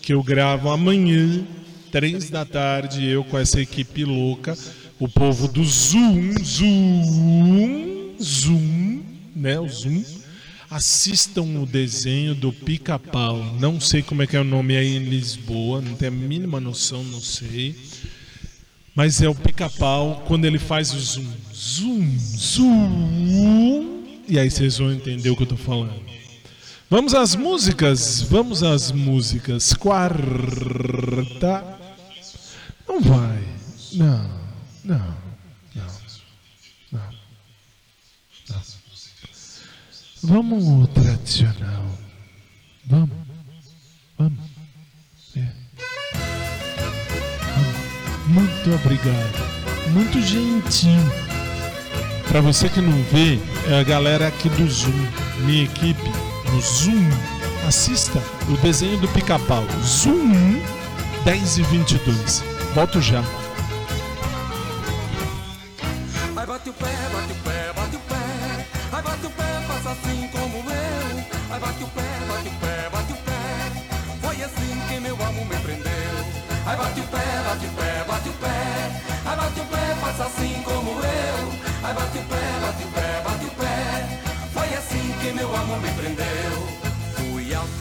que 0.09 0.15
eu 0.15 0.23
gravo 0.23 0.71
amanhã, 0.71 1.45
três 1.93 2.31
da 2.31 2.43
tarde, 2.43 3.05
eu 3.05 3.23
com 3.23 3.37
essa 3.37 3.61
equipe 3.61 4.07
louca, 4.07 4.57
o 4.99 5.07
povo 5.07 5.47
do 5.47 5.63
Zoom, 5.63 6.33
Zoom, 6.43 8.15
Zoom, 8.19 9.03
né, 9.37 9.61
o 9.61 9.69
Zoom. 9.69 10.03
Assistam 10.71 11.61
o 11.61 11.67
desenho 11.67 12.35
do 12.35 12.51
Pica-Pau. 12.51 13.55
Não 13.61 13.79
sei 13.79 14.03
como 14.03 14.23
é 14.23 14.27
que 14.27 14.35
é 14.35 14.41
o 14.41 14.45
nome 14.45 14.79
aí 14.79 14.97
em 14.97 15.05
Lisboa, 15.05 15.83
não 15.83 15.95
tenho 15.95 16.11
a 16.11 16.15
mínima 16.15 16.59
noção, 16.59 17.05
não 17.05 17.21
sei. 17.21 17.77
Mas 18.95 19.21
é 19.21 19.29
o 19.29 19.35
pica-pau 19.35 20.25
quando 20.27 20.47
ele 20.47 20.59
faz 20.59 20.91
o 20.95 20.99
zoom. 20.99 21.27
Zoom, 21.55 22.19
zoom. 22.19 24.05
E 24.27 24.39
aí 24.39 24.51
vocês 24.51 24.79
vão 24.79 24.91
entender 24.91 25.29
o 25.29 25.37
que 25.37 25.43
eu 25.43 25.49
tô 25.49 25.57
falando. 25.59 26.08
Vamos 26.91 27.13
às 27.13 27.35
músicas? 27.35 28.23
Vamos 28.23 28.63
às 28.63 28.91
músicas. 28.91 29.75
Quarta. 29.75 31.63
Não 32.89 32.99
vai. 33.03 33.45
Não, 33.93 34.31
não, 34.83 35.17
não. 35.75 35.87
Não. 36.91 37.01
não. 38.49 38.63
Vamos 40.23 40.65
o 40.65 40.87
tradicional. 40.87 41.85
Vamos. 42.87 43.11
Vamos. 44.19 44.41
É. 45.37 45.47
Muito 48.29 48.75
obrigado. 48.75 49.93
Muito 49.93 50.23
gentil. 50.23 51.29
Para 52.29 52.41
você 52.41 52.71
que 52.71 52.81
não 52.81 53.03
vê, 53.05 53.39
é 53.71 53.81
a 53.81 53.83
galera 53.83 54.29
aqui 54.29 54.49
do 54.51 54.69
Zoom, 54.69 54.93
minha 55.45 55.65
equipe, 55.65 56.28
no 56.53 56.61
Zoom. 56.61 57.09
Assista 57.67 58.23
o 58.49 58.57
desenho 58.59 58.99
do 58.99 59.09
pica-pau. 59.09 59.65
Zoom 59.83 60.61
10 61.25 61.59
e 61.59 61.63
22. 61.63 62.45
Volto 62.75 63.01
já. 63.01 63.23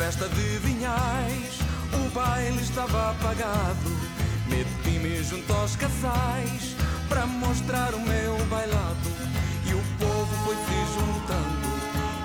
Festa 0.08 0.30
de 0.30 0.58
Vinhais, 0.60 1.60
o 1.93 2.10
baile 2.12 2.62
estava 2.62 3.12
apagado. 3.12 3.91
Meti-me 4.48 5.22
junto 5.22 5.52
aos 5.52 5.76
casais 5.76 6.78
para 7.10 7.26
mostrar 7.26 7.93
o 7.93 8.00
meu 8.00 8.38
bailado. 8.46 9.10
E 9.65 9.74
o 9.74 9.84
povo 10.00 10.34
foi 10.46 10.56
se 10.56 10.80
juntando 10.93 11.67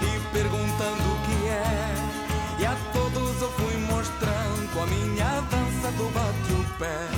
e 0.00 0.32
perguntando 0.32 1.02
o 1.10 1.18
que 1.26 1.48
é. 1.48 2.60
E 2.60 2.66
a 2.66 2.76
todos 2.92 3.42
eu 3.42 3.50
fui 3.50 3.76
mostrando 3.78 4.80
a 4.80 4.86
minha 4.86 5.40
dança 5.50 5.90
do 5.98 6.06
bate 6.14 6.52
o 6.52 6.78
pé. 6.78 7.08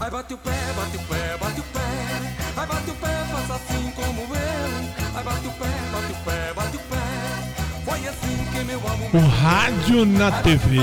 Ai 0.00 0.10
bate 0.10 0.34
o 0.34 0.38
pé, 0.38 0.72
bate 0.74 0.96
o 0.96 1.00
pé, 1.00 1.36
bate 1.38 1.60
o 1.60 1.62
pé. 1.62 2.34
Ai 2.56 2.66
bate 2.66 2.90
o 2.90 2.94
pé, 2.96 3.24
faça 3.30 3.54
assim 3.54 3.92
como 3.92 4.22
eu. 4.22 5.16
Ai 5.16 5.22
bate 5.22 5.46
o 5.46 5.52
pé, 5.52 5.70
bate 5.92 6.12
o 6.12 6.16
pé, 6.24 6.52
bate 6.56 6.76
o 6.76 6.80
pé. 6.80 7.17
O 9.14 9.26
rádio 9.26 10.04
na 10.04 10.30
TV. 10.42 10.76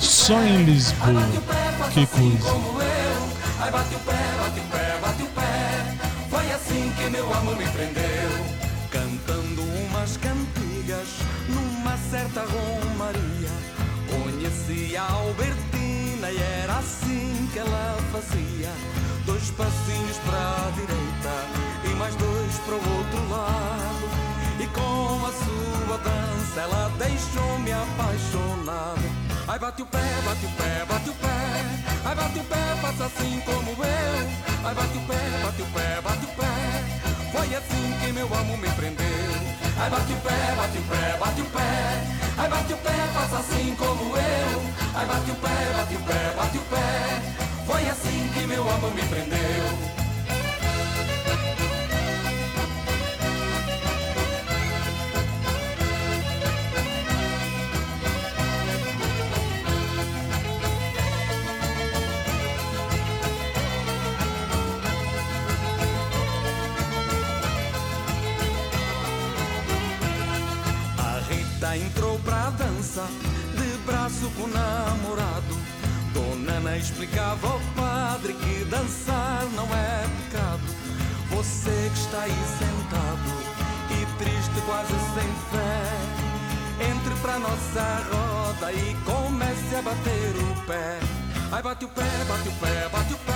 Só 0.00 0.40
em 0.42 0.64
Lisboa. 0.64 1.22
Que 1.92 2.06
coisa. 2.06 2.50
Foi 6.30 6.52
assim 6.52 6.92
que 6.96 7.10
meu 7.10 7.34
amor 7.34 7.56
me 7.56 7.66
prendeu. 7.66 8.30
Cantando 8.90 9.62
umas 9.62 10.16
cantigas 10.16 11.08
numa 11.48 11.96
certa 12.10 12.40
romaria. 12.40 13.50
Conheci 14.08 14.96
a 14.96 15.12
Albertina 15.12 16.30
e 16.30 16.38
era 16.62 16.78
assim 16.78 17.48
que 17.52 17.58
ela 17.58 17.98
fazia. 18.10 18.72
Dois 19.26 19.50
passinhos 19.50 20.16
para 20.24 20.38
a 20.38 20.70
direita 20.70 21.90
e 21.90 21.94
mais 21.96 22.14
dois 22.14 22.54
para 22.64 22.74
o 22.74 22.96
outro 22.96 23.28
lado. 23.28 23.89
E 24.80 24.92
com 25.10 25.26
a 25.26 25.32
sua 25.32 25.98
dança 25.98 26.60
ela 26.60 26.90
deixou-me 26.98 27.72
apaixonado. 27.72 29.02
Ai 29.48 29.58
bate 29.58 29.82
o 29.82 29.86
pé, 29.86 29.98
bate 30.24 30.46
o 30.46 30.48
pé, 30.50 30.84
bate 30.88 31.10
o 31.10 31.14
pé. 31.14 31.28
Ai 32.04 32.14
bate 32.14 32.38
o 32.38 32.44
pé, 32.44 32.56
faça 32.80 33.04
assim 33.04 33.42
como 33.44 33.70
eu. 33.70 34.30
Ai 34.64 34.74
bate 34.74 34.96
o 34.96 35.00
pé, 35.02 35.16
bate 35.42 35.62
o 35.62 35.66
pé, 35.66 36.00
bate 36.02 36.24
o 36.24 36.28
pé. 36.28 36.52
Foi 37.32 37.54
assim 37.54 37.94
que 38.00 38.12
meu 38.12 38.26
amo 38.34 38.56
me 38.56 38.68
prendeu. 38.70 39.32
Ai 39.78 39.90
bate 39.90 40.12
o 40.12 40.16
pé, 40.16 40.54
bate 40.56 40.78
o 40.78 40.82
pé, 40.82 41.16
bate 41.18 41.40
o 41.40 41.44
pé. 41.44 41.70
Ai 42.38 42.48
bate 42.48 42.72
o 42.72 42.76
pé, 42.78 42.96
faça 43.14 43.38
assim 43.38 43.74
como 43.76 44.16
eu. 44.16 44.62
Ai 44.94 45.06
bate 45.06 45.30
o 45.30 45.34
pé, 45.34 45.72
bate 45.76 45.94
o 45.94 46.00
pé, 46.00 46.34
bate 46.36 46.58
o 46.58 46.62
pé. 46.62 47.22
Foi 47.66 47.88
assim 47.88 48.30
que 48.34 48.46
meu 48.46 48.70
amor 48.70 48.94
me 48.94 49.02
prendeu. 49.02 49.69
De 72.90 73.78
braço 73.86 74.28
com 74.36 74.42
o 74.42 74.48
namorado. 74.48 75.56
Dona 76.12 76.54
Ana 76.54 76.76
explicava 76.76 77.46
ao 77.46 77.60
padre 77.76 78.32
que 78.32 78.64
dançar 78.64 79.44
não 79.54 79.64
é 79.72 80.06
pecado. 80.24 80.60
Você 81.30 81.70
que 81.94 82.00
está 82.00 82.22
aí 82.22 82.34
sentado 82.58 83.30
e 83.92 84.18
triste, 84.18 84.60
quase 84.66 84.90
sem 85.14 85.30
fé, 85.52 86.90
entre 86.90 87.14
pra 87.22 87.38
nossa 87.38 88.02
roda 88.10 88.72
e 88.72 88.96
comece 89.04 89.76
a 89.76 89.82
bater 89.82 90.34
o 90.36 90.66
pé. 90.66 90.98
Ai 91.52 91.62
bate 91.62 91.84
o 91.84 91.88
pé, 91.88 92.02
bate 92.26 92.48
o 92.48 92.52
pé, 92.52 92.88
bate 92.90 93.14
o 93.14 93.18
pé. 93.18 93.32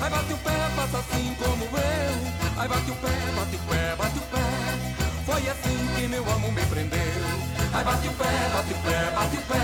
Ai 0.00 0.10
bate 0.10 0.32
o 0.32 0.38
pé, 0.38 0.70
faça 0.74 0.98
assim 1.00 1.36
como 1.38 1.64
eu. 1.64 2.58
Ai 2.58 2.66
bate 2.66 2.90
o 2.90 2.94
pé, 2.94 3.10
bate 3.36 3.56
o 3.56 3.58
pé, 3.58 3.96
bate 3.98 4.18
o 4.18 4.22
pé. 4.22 5.00
Foi 5.26 5.48
assim 5.50 5.78
que 5.96 6.08
meu 6.08 6.24
amor 6.32 6.52
me 6.52 6.64
prendeu. 6.64 7.39
Ai 7.72 7.84
bate 7.84 8.08
o 8.08 8.12
pé, 8.12 8.24
bate 8.52 8.72
o 8.72 8.76
pé, 8.78 9.10
bate 9.14 9.36
o 9.36 9.42
pé. 9.42 9.56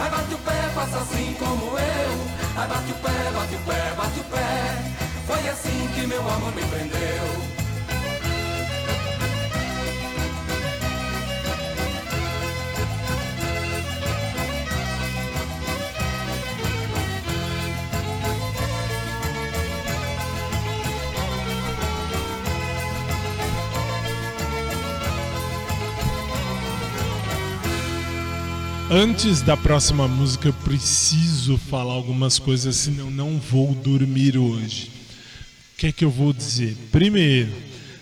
Ai 0.00 0.10
bate 0.10 0.34
o 0.34 0.38
pé, 0.38 0.52
faça 0.74 0.98
assim 0.98 1.34
como 1.38 1.78
eu. 1.78 2.12
Ai 2.56 2.68
bate 2.68 2.90
o 2.90 2.94
pé, 2.94 3.30
bate 3.34 3.54
o 3.54 3.58
pé, 3.58 3.94
bate 3.96 4.20
o 4.20 4.24
pé. 4.24 4.46
Foi 5.26 5.48
assim 5.48 5.88
que 5.94 6.06
meu 6.06 6.20
amor 6.20 6.54
me 6.54 6.62
prendeu. 6.62 7.55
Antes 28.88 29.42
da 29.42 29.56
próxima 29.56 30.06
música, 30.06 30.46
eu 30.46 30.52
preciso 30.52 31.58
falar 31.58 31.92
algumas 31.92 32.38
coisas, 32.38 32.76
senão 32.76 33.10
não 33.10 33.36
vou 33.36 33.74
dormir 33.74 34.38
hoje. 34.38 34.92
O 35.74 35.78
que 35.78 35.88
é 35.88 35.92
que 35.92 36.04
eu 36.04 36.10
vou 36.10 36.32
dizer? 36.32 36.76
Primeiro, 36.92 37.50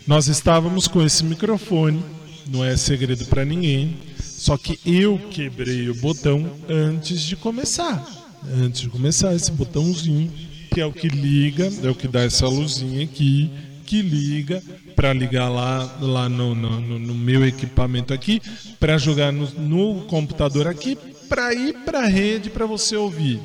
nós 0.06 0.28
estávamos 0.28 0.86
com 0.86 1.02
esse 1.02 1.24
microfone, 1.24 2.02
não 2.46 2.62
é 2.62 2.76
segredo 2.76 3.24
para 3.24 3.46
ninguém, 3.46 3.96
só 4.20 4.58
que 4.58 4.78
eu 4.84 5.18
quebrei 5.30 5.88
o 5.88 5.94
botão 5.94 6.52
antes 6.68 7.22
de 7.22 7.34
começar. 7.34 8.06
Antes 8.54 8.82
de 8.82 8.90
começar, 8.90 9.34
esse 9.34 9.50
botãozinho, 9.50 10.30
que 10.70 10.82
é 10.82 10.86
o 10.86 10.92
que 10.92 11.08
liga, 11.08 11.72
é 11.82 11.88
o 11.88 11.94
que 11.94 12.06
dá 12.06 12.20
essa 12.20 12.46
luzinha 12.46 13.02
aqui, 13.04 13.50
que 13.84 14.02
liga 14.02 14.62
para 14.96 15.12
ligar 15.12 15.48
lá, 15.48 15.98
lá 16.00 16.28
no, 16.28 16.54
no, 16.54 16.80
no- 16.98 17.14
meu 17.14 17.46
equipamento 17.46 18.12
aqui, 18.12 18.40
para 18.80 18.96
jogar 18.98 19.32
no, 19.32 19.48
no 19.50 20.02
computador 20.06 20.66
aqui, 20.66 20.96
para 21.28 21.52
ir 21.54 21.74
para 21.84 22.00
a 22.00 22.06
rede 22.06 22.50
para 22.50 22.66
você 22.66 22.96
ouvir. 22.96 23.40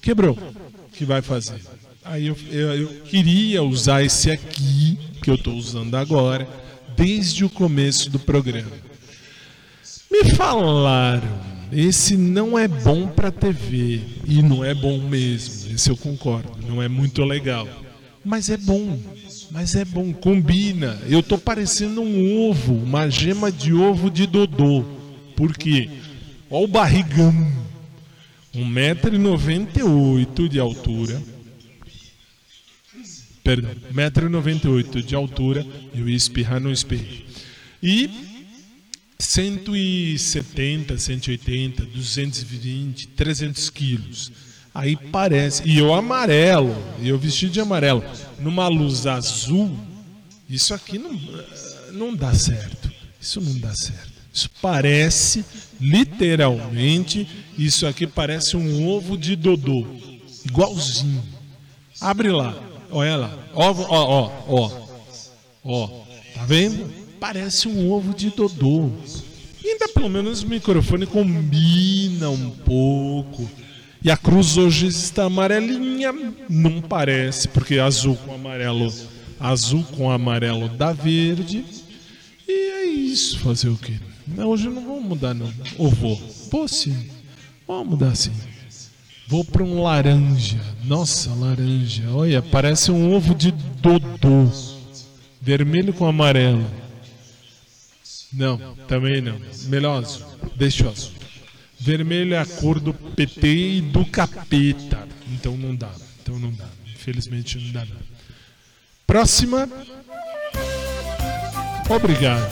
Quebrou. 0.00 0.34
O 0.34 0.90
que 0.92 1.04
vai 1.04 1.22
fazer? 1.22 1.60
Aí 2.04 2.26
eu, 2.26 2.36
eu, 2.50 2.74
eu 2.74 2.88
queria 3.04 3.62
usar 3.62 4.02
esse 4.04 4.30
aqui, 4.30 4.98
que 5.22 5.30
eu 5.30 5.36
estou 5.36 5.54
usando 5.54 5.94
agora, 5.94 6.48
desde 6.96 7.44
o 7.44 7.48
começo 7.50 8.10
do 8.10 8.18
programa. 8.18 8.70
Me 10.10 10.34
falaram, 10.34 11.40
esse 11.72 12.16
não 12.16 12.58
é 12.58 12.68
bom 12.68 13.06
para 13.08 13.30
TV. 13.30 14.00
E 14.26 14.42
não 14.42 14.64
é 14.64 14.74
bom 14.74 14.98
mesmo, 14.98 15.74
esse 15.74 15.88
eu 15.90 15.96
concordo, 15.96 16.50
não 16.68 16.82
é 16.82 16.88
muito 16.88 17.24
legal. 17.24 17.66
Mas 18.24 18.50
é 18.50 18.56
bom, 18.56 18.98
mas 19.52 19.74
é 19.76 19.84
bom, 19.84 20.12
combina. 20.14 20.98
Eu 21.06 21.22
tô 21.22 21.36
parecendo 21.36 22.00
um 22.00 22.48
ovo, 22.48 22.74
uma 22.74 23.10
gema 23.10 23.52
de 23.52 23.74
ovo 23.74 24.10
de 24.10 24.26
Dodô. 24.26 24.82
Por 25.36 25.54
quê? 25.56 25.90
Olha 26.50 26.64
o 26.64 26.68
barrigão. 26.68 27.32
1,98m 28.54 30.48
de 30.48 30.58
altura. 30.58 31.22
Perdão, 33.44 33.70
1,98m 33.92 35.02
de 35.02 35.14
altura. 35.14 35.66
Eu 35.94 36.08
ia 36.08 36.16
espirrar, 36.16 36.58
não 36.58 36.72
espirrei. 36.72 37.26
E 37.82 38.08
170, 39.18 40.96
180, 40.96 41.84
220, 41.84 43.08
300 43.08 43.68
quilos. 43.70 44.32
Aí 44.74 44.96
parece. 44.96 45.62
E 45.66 45.78
eu 45.78 45.92
amarelo, 45.92 46.74
e 47.00 47.08
eu 47.08 47.18
vestido 47.18 47.52
de 47.52 47.60
amarelo, 47.60 48.02
numa 48.38 48.68
luz 48.68 49.06
azul. 49.06 49.70
Isso 50.48 50.72
aqui 50.74 50.98
não, 50.98 51.18
não 51.92 52.14
dá 52.14 52.34
certo. 52.34 52.90
Isso 53.20 53.40
não 53.40 53.58
dá 53.58 53.74
certo. 53.74 54.12
Isso 54.32 54.50
parece, 54.62 55.44
literalmente, 55.78 57.28
isso 57.58 57.86
aqui 57.86 58.06
parece 58.06 58.56
um 58.56 58.88
ovo 58.88 59.16
de 59.16 59.36
Dodô. 59.36 59.86
Igualzinho. 60.44 61.22
Abre 62.00 62.30
lá. 62.30 62.56
Olha 62.90 63.16
lá. 63.16 63.38
Ó, 63.54 63.70
ó, 63.70 63.86
ó, 63.88 64.30
ó. 64.48 64.82
Ó. 65.64 65.86
Tá 66.34 66.44
vendo? 66.46 66.90
Parece 67.20 67.68
um 67.68 67.90
ovo 67.90 68.14
de 68.14 68.30
Dodô. 68.30 68.90
Ainda 69.64 69.88
pelo 69.88 70.08
menos 70.08 70.42
o 70.42 70.48
microfone 70.48 71.06
combina 71.06 72.28
um 72.30 72.50
pouco. 72.50 73.48
E 74.04 74.10
a 74.10 74.16
cruz 74.16 74.56
hoje 74.56 74.88
está 74.88 75.24
amarelinha, 75.24 76.12
não 76.48 76.80
parece, 76.80 77.46
porque 77.46 77.78
azul 77.78 78.16
com 78.16 78.34
amarelo, 78.34 78.92
azul 79.38 79.84
com 79.96 80.10
amarelo 80.10 80.68
dá 80.68 80.92
verde. 80.92 81.64
E 82.48 82.52
é 82.52 82.84
isso, 82.84 83.38
fazer 83.38 83.68
o 83.68 83.76
quê? 83.76 83.94
Hoje 84.36 84.68
não 84.68 84.84
vou 84.84 85.00
mudar 85.00 85.34
não. 85.34 85.52
Ou 85.78 85.88
vou? 85.88 86.20
Vou 86.50 86.66
sim. 86.66 86.96
Vou 87.66 87.84
mudar 87.84 88.14
sim. 88.16 88.32
Vou 89.28 89.44
para 89.44 89.62
um 89.62 89.82
laranja. 89.82 90.60
Nossa, 90.84 91.30
laranja. 91.34 92.02
Olha, 92.10 92.42
parece 92.42 92.90
um 92.90 93.14
ovo 93.14 93.34
de 93.34 93.52
dodô. 93.52 94.50
Vermelho 95.40 95.92
com 95.92 96.06
amarelo. 96.06 96.66
Não, 98.32 98.58
também 98.88 99.20
não. 99.20 99.38
Melhor 99.68 100.02
azul. 100.02 100.26
Deixa 100.56 100.86
o 100.86 100.90
azul. 100.90 101.21
Vermelho 101.84 102.34
é 102.34 102.38
a 102.38 102.46
cor 102.46 102.78
do 102.78 102.94
PT 102.94 103.48
e 103.48 103.80
do 103.80 104.06
capeta. 104.06 105.00
Então 105.32 105.56
não 105.56 105.74
dá. 105.74 105.90
Então 106.22 106.38
não 106.38 106.52
dá. 106.52 106.68
Infelizmente 106.86 107.58
não 107.58 107.72
dá. 107.72 107.84
Não. 107.84 107.96
Próxima. 109.04 109.68
Obrigado. 111.90 112.48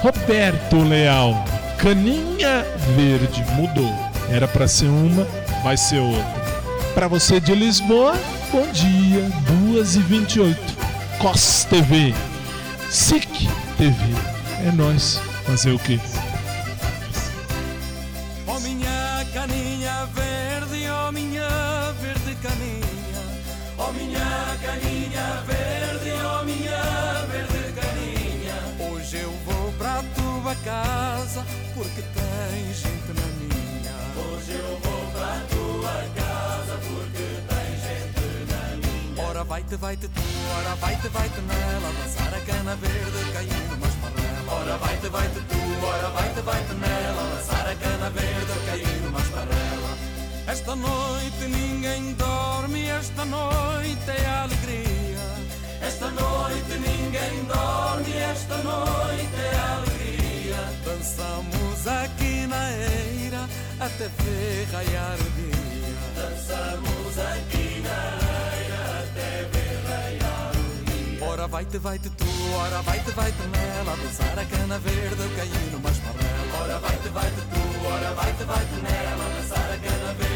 Roberto 0.00 0.76
Leal. 0.76 1.44
Caninha 1.76 2.64
verde. 2.94 3.42
Mudou. 3.56 3.92
Era 4.30 4.46
para 4.46 4.68
ser 4.68 4.86
uma, 4.86 5.24
vai 5.64 5.76
ser 5.76 5.98
outra. 5.98 6.92
Para 6.94 7.08
você 7.08 7.40
de 7.40 7.56
Lisboa, 7.56 8.14
bom 8.52 8.70
dia. 8.70 9.28
2h28. 9.74 10.56
COS 11.18 11.64
TV. 11.64 12.14
SIC 12.88 13.48
TV. 13.76 13.96
É 14.64 14.70
nós. 14.70 15.20
Fazer 15.44 15.72
o 15.72 15.78
quê? 15.80 15.98
Porque 31.98 32.20
tem 32.20 32.74
gente 32.74 33.10
na 33.18 33.26
minha. 33.38 33.96
Hoje 34.16 34.52
eu 34.52 34.78
vou 34.82 35.10
pra 35.12 35.42
tua 35.50 35.96
casa 36.14 36.78
porque 36.86 37.26
tem 37.48 37.68
gente 37.82 38.22
na 38.52 38.62
minha. 38.76 39.28
Ora 39.28 39.44
vai-te, 39.44 39.76
vai-te 39.76 40.08
tu, 40.08 40.22
ora 40.58 40.74
vai-te, 40.76 41.08
vai-te 41.08 41.40
nela. 41.40 41.92
Dançar 42.02 42.34
a 42.34 42.40
cana 42.40 42.76
verde, 42.76 43.32
cair 43.32 43.68
numa 43.70 43.86
esparrela. 43.86 44.52
Ora 44.52 44.76
vai-te, 44.78 45.08
vai-te 45.08 45.40
tu, 45.40 45.86
ora 45.86 46.08
vai-te, 46.10 46.40
vai-te 46.40 46.74
nela. 46.74 47.36
Dançar 47.36 47.68
a 47.68 47.74
cana 47.74 48.10
verde, 48.10 48.66
cair 48.66 49.00
numa 49.02 49.20
esparrela. 49.20 49.98
Esta 50.46 50.76
noite 50.76 51.44
ninguém 51.48 52.14
dorme, 52.14 52.88
esta 52.88 53.24
noite 53.24 54.10
é 54.10 54.26
alegria. 54.26 54.88
Esta 55.82 56.10
noite 56.10 56.72
ninguém 56.78 57.44
dorme, 57.44 58.12
esta 58.18 58.56
noite 58.58 59.34
é 59.36 59.58
alegria. 59.58 59.97
Dançamos 60.88 61.86
aqui 61.86 62.46
na 62.46 62.72
eira 62.72 63.46
até 63.78 64.08
ver 64.08 64.66
raiar 64.72 65.18
o 65.20 65.30
dia. 65.36 65.94
Dançamos 66.16 67.18
aqui 67.18 67.82
na 67.82 68.00
eira 68.56 69.04
até 69.04 69.44
ver 69.52 69.76
raiar 69.86 70.52
o 70.56 70.84
dia. 70.86 71.24
Ora 71.28 71.46
vai-te, 71.46 71.76
vai-te 71.76 72.08
tu, 72.08 72.24
ora 72.56 72.80
vai-te, 72.80 73.10
vai-te 73.10 73.42
nela. 73.48 73.96
Dançar 74.02 74.38
a 74.38 74.44
cana 74.46 74.78
verde, 74.78 75.20
eu 75.20 75.30
caí 75.36 75.70
numa 75.72 75.90
esparrela. 75.90 76.62
Ora 76.62 76.78
vai-te, 76.78 77.08
vai-te 77.10 77.40
tu, 77.52 77.86
ora 77.86 78.14
vai-te, 78.14 78.44
vai-te 78.44 78.74
nela. 78.76 79.24
Dançar 79.36 79.70
a 79.70 79.76
cana 79.76 80.14
verde, 80.14 80.27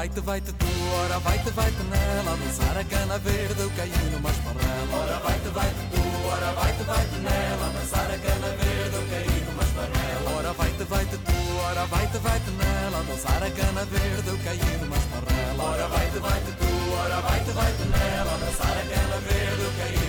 vai-te, 0.00 0.20
vai-te 0.20 0.52
tu, 0.54 0.66
ora 1.04 1.18
vai-te, 1.18 1.50
vai-te 1.50 1.82
nela. 1.82 2.36
Dançar 2.36 2.78
a 2.78 2.84
cana 2.84 3.18
verde, 3.18 3.60
eu 3.60 3.70
caí 3.76 3.92
numa 4.12 4.30
esparrela. 4.30 4.96
Ora 4.96 5.18
vai-te, 5.18 5.48
vai-te 5.48 5.82
tu, 5.92 6.02
ora 6.32 6.52
vai-te, 6.52 6.82
vai-te 6.84 7.16
nela. 7.16 7.66
Dançar 7.74 8.10
a 8.10 8.18
cana 8.18 8.48
verde, 8.56 8.96
eu 8.96 9.06
caí 9.10 9.44
numa 9.44 9.62
esparrela. 9.62 10.30
Ora 10.38 10.52
vai-te, 10.54 10.84
vai-te 10.84 11.16
tu, 11.18 11.38
ora 11.68 11.84
vai-te, 11.84 12.18
vai-te 12.18 12.50
nela. 12.50 13.04
Dançar 13.04 13.42
a 13.42 13.50
cana 13.50 13.84
verde, 13.84 14.28
eu 14.28 14.38
caí 14.38 14.78
numa 14.80 14.96
esparrela. 14.96 15.64
Ora 15.70 15.88
vai-te, 15.88 16.18
vai-te 16.18 16.52
tu, 16.52 16.70
ora 17.04 17.20
vai-te, 17.20 17.50
vai-te 17.50 17.84
nela. 17.84 18.38
Dançar 18.40 18.72
a 18.72 18.84
cana 18.92 19.16
verde, 19.28 19.62
eu 19.62 19.72
caí 19.80 19.99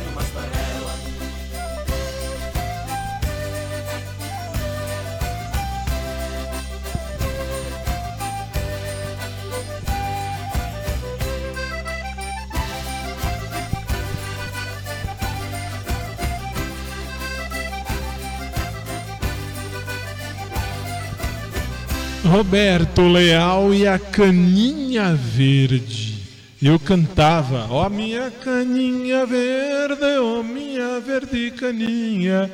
Roberto 22.31 23.09
Leal 23.09 23.73
e 23.73 23.85
a 23.85 23.99
Caninha 23.99 25.13
Verde. 25.13 26.17
Eu 26.61 26.79
cantava, 26.79 27.67
ó 27.69 27.89
minha 27.89 28.31
caninha 28.31 29.25
verde, 29.25 30.17
ó 30.21 30.41
minha 30.41 31.01
verde 31.01 31.51
caninha. 31.51 32.49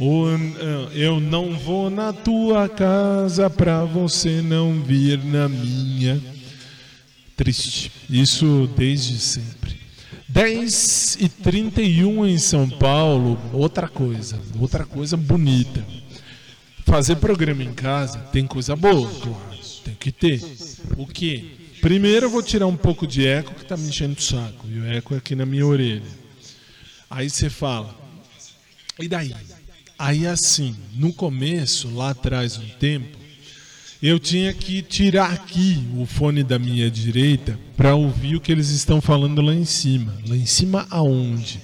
Eh, 0.00 0.88
eu 0.94 1.20
não 1.20 1.58
vou 1.58 1.90
na 1.90 2.10
tua 2.10 2.70
casa 2.70 3.50
pra 3.50 3.84
você 3.84 4.40
não 4.40 4.80
vir 4.80 5.22
na 5.22 5.46
minha. 5.46 6.18
Triste. 7.36 7.92
Isso 8.08 8.66
desde 8.78 9.18
sempre. 9.18 9.76
10 10.26 11.18
e 11.20 11.28
31 11.28 12.26
em 12.26 12.38
São 12.38 12.66
Paulo, 12.66 13.38
outra 13.52 13.88
coisa, 13.88 14.40
outra 14.58 14.86
coisa 14.86 15.18
bonita. 15.18 15.84
Fazer 16.88 17.16
programa 17.16 17.62
em 17.62 17.74
casa 17.74 18.18
tem 18.32 18.46
coisa 18.46 18.74
boa, 18.74 19.10
claro, 19.20 19.60
tem 19.84 19.94
que 19.94 20.10
ter. 20.10 20.42
O 20.96 21.06
que? 21.06 21.68
Primeiro 21.82 22.26
eu 22.26 22.30
vou 22.30 22.42
tirar 22.42 22.66
um 22.66 22.76
pouco 22.76 23.06
de 23.06 23.26
eco 23.26 23.54
que 23.54 23.66
tá 23.66 23.76
me 23.76 23.88
enchendo 23.88 24.16
o 24.18 24.22
saco, 24.22 24.66
e 24.66 24.78
o 24.78 24.86
eco 24.86 25.14
é 25.14 25.18
aqui 25.18 25.34
na 25.34 25.44
minha 25.44 25.66
orelha. 25.66 26.02
Aí 27.10 27.28
você 27.28 27.50
fala, 27.50 27.94
e 28.98 29.06
daí? 29.06 29.34
Aí 29.98 30.26
assim, 30.26 30.74
no 30.94 31.12
começo, 31.12 31.94
lá 31.94 32.10
atrás, 32.10 32.56
um 32.56 32.68
tempo, 32.80 33.18
eu 34.02 34.18
tinha 34.18 34.54
que 34.54 34.80
tirar 34.80 35.30
aqui 35.30 35.86
o 35.94 36.06
fone 36.06 36.42
da 36.42 36.58
minha 36.58 36.90
direita 36.90 37.60
para 37.76 37.94
ouvir 37.94 38.36
o 38.36 38.40
que 38.40 38.50
eles 38.50 38.70
estão 38.70 38.98
falando 38.98 39.42
lá 39.42 39.52
em 39.52 39.66
cima. 39.66 40.16
Lá 40.26 40.34
em 40.34 40.46
cima 40.46 40.86
aonde? 40.88 41.60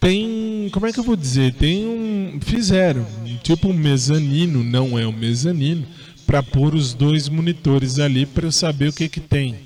Tem, 0.00 0.68
como 0.72 0.86
é 0.86 0.92
que 0.92 0.98
eu 0.98 1.04
vou 1.04 1.14
dizer? 1.14 1.54
Tem 1.54 1.86
um, 1.86 2.40
fizeram 2.40 3.06
tipo 3.42 3.68
um 3.68 3.74
mezanino, 3.74 4.62
não 4.62 4.98
é 4.98 5.06
um 5.06 5.12
mezanino, 5.12 5.86
para 6.26 6.42
pôr 6.42 6.74
os 6.74 6.94
dois 6.94 7.28
monitores 7.28 7.98
ali 7.98 8.24
para 8.24 8.46
eu 8.46 8.52
saber 8.52 8.88
o 8.88 8.92
que 8.92 9.08
que 9.08 9.20
tem. 9.20 9.56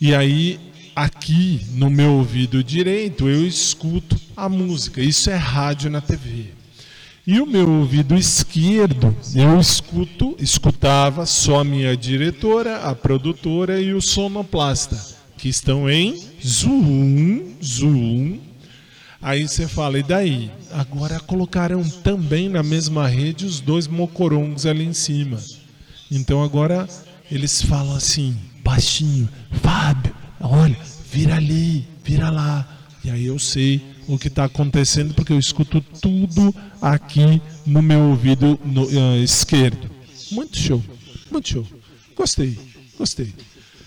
E 0.00 0.14
aí 0.14 0.60
aqui 0.94 1.60
no 1.72 1.90
meu 1.90 2.12
ouvido 2.12 2.62
direito 2.62 3.28
eu 3.28 3.46
escuto 3.46 4.16
a 4.36 4.48
música. 4.48 5.00
Isso 5.00 5.30
é 5.30 5.36
rádio 5.36 5.90
na 5.90 6.00
TV. 6.00 6.56
E 7.26 7.40
o 7.40 7.46
meu 7.46 7.68
ouvido 7.68 8.14
esquerdo, 8.14 9.14
eu 9.34 9.58
escuto, 9.58 10.36
escutava 10.38 11.26
só 11.26 11.58
a 11.58 11.64
minha 11.64 11.96
diretora, 11.96 12.82
a 12.82 12.94
produtora 12.94 13.80
e 13.80 13.92
o 13.92 14.00
sonoplasta, 14.00 14.96
que 15.36 15.48
estão 15.48 15.90
em 15.90 16.22
zoom, 16.46 17.54
zoom. 17.60 18.38
Aí 19.26 19.48
você 19.48 19.66
fala, 19.66 19.98
e 19.98 20.04
daí? 20.04 20.52
Agora 20.70 21.18
colocaram 21.18 21.82
também 21.82 22.48
na 22.48 22.62
mesma 22.62 23.08
rede 23.08 23.44
os 23.44 23.58
dois 23.58 23.88
mocorongos 23.88 24.64
ali 24.66 24.84
em 24.84 24.92
cima. 24.92 25.36
Então 26.08 26.44
agora 26.44 26.88
eles 27.28 27.60
falam 27.60 27.96
assim, 27.96 28.36
baixinho, 28.62 29.28
Fábio, 29.60 30.14
olha, 30.40 30.78
vira 31.10 31.34
ali, 31.34 31.84
vira 32.04 32.30
lá. 32.30 32.68
E 33.02 33.10
aí 33.10 33.26
eu 33.26 33.36
sei 33.36 33.82
o 34.06 34.16
que 34.16 34.28
está 34.28 34.44
acontecendo 34.44 35.12
porque 35.12 35.32
eu 35.32 35.40
escuto 35.40 35.80
tudo 36.00 36.54
aqui 36.80 37.42
no 37.66 37.82
meu 37.82 37.98
ouvido 38.02 38.56
no, 38.64 38.84
uh, 38.84 39.16
esquerdo. 39.24 39.90
Muito 40.30 40.56
show, 40.56 40.80
muito 41.32 41.48
show. 41.48 41.66
Gostei, 42.14 42.56
gostei. 42.96 43.34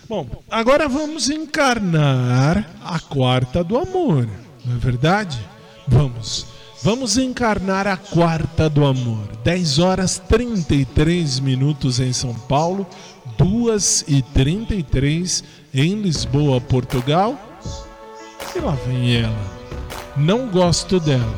Bom, 0.09 0.27
agora 0.51 0.89
vamos 0.89 1.29
encarnar 1.29 2.69
a 2.83 2.99
quarta 2.99 3.63
do 3.63 3.77
amor, 3.77 4.27
não 4.65 4.75
é 4.75 4.77
verdade? 4.77 5.39
Vamos. 5.87 6.45
Vamos 6.81 7.17
encarnar 7.17 7.87
a 7.87 7.97
quarta 7.97 8.69
do 8.69 8.85
amor. 8.85 9.27
10 9.43 9.79
horas 9.79 10.17
33 10.17 11.39
minutos 11.41 11.99
em 11.99 12.13
São 12.13 12.33
Paulo, 12.33 12.87
2 13.37 14.05
e 14.07 14.21
33 14.21 15.43
em 15.73 16.01
Lisboa, 16.01 16.61
Portugal. 16.61 17.37
E 18.55 18.59
lá 18.59 18.77
vem 18.87 19.17
ela. 19.17 19.59
Não 20.15 20.47
gosto 20.47 20.99
dela. 20.99 21.37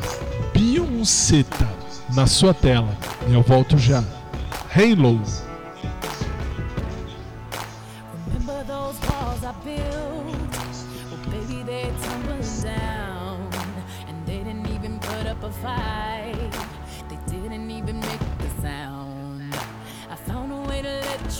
Beyoncé 0.54 1.44
na 2.14 2.28
sua 2.28 2.54
tela. 2.54 2.96
Eu 3.28 3.42
volto 3.42 3.78
já. 3.78 4.04
Halo. 4.76 5.20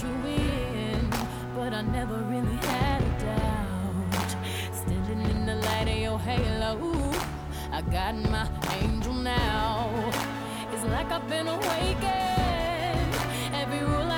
You 0.04 0.10
in, 0.26 1.10
but 1.56 1.74
I 1.74 1.82
never 1.82 2.16
really 2.16 2.56
had 2.68 3.02
a 3.02 3.26
doubt. 3.26 4.36
Standing 4.74 5.22
in 5.30 5.46
the 5.46 5.56
light 5.56 5.88
of 5.88 5.98
your 5.98 6.20
halo, 6.20 7.14
I 7.72 7.82
got 7.82 8.16
my 8.16 8.48
angel 8.82 9.14
now. 9.14 9.90
It's 10.74 10.84
like 10.86 11.12
I've 11.12 11.28
been 11.30 11.48
awakened. 11.48 13.14
Every 13.54 13.80
rule 13.80 14.11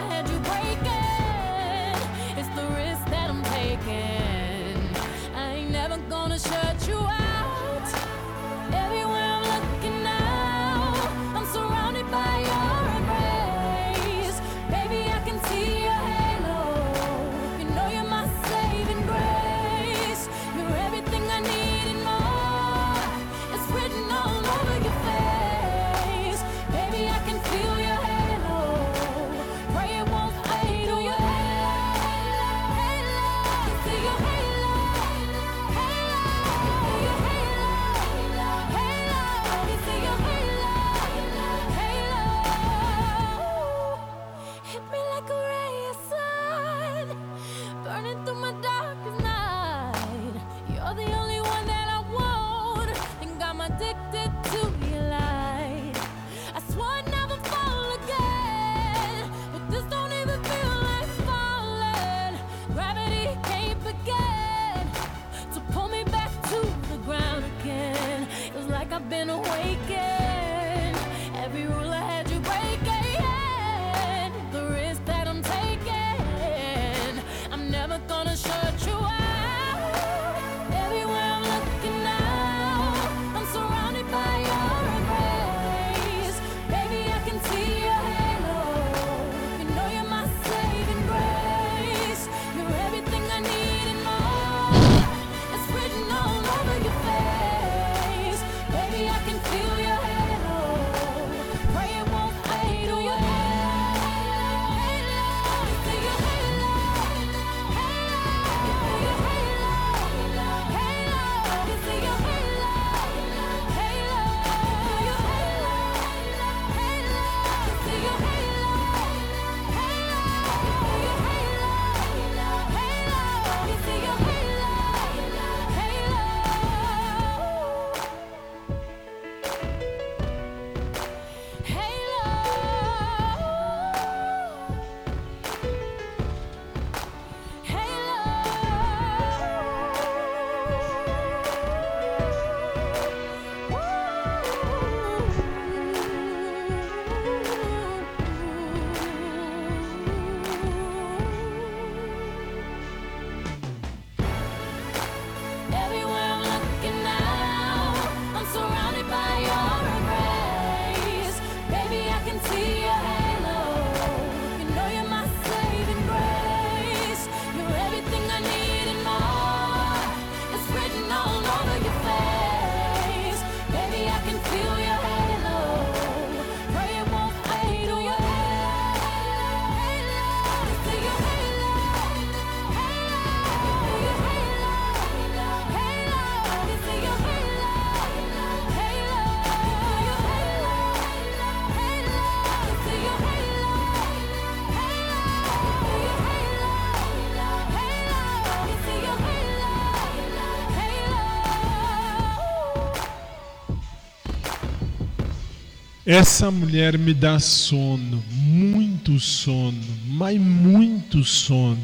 Essa 206.14 206.51
mulher 206.51 206.95
me 206.95 207.11
dá 207.11 207.39
sono, 207.39 208.24
muito 208.30 209.20
sono, 209.20 209.82
mas 210.05 210.39
muito 210.39 211.24
sono. 211.24 211.84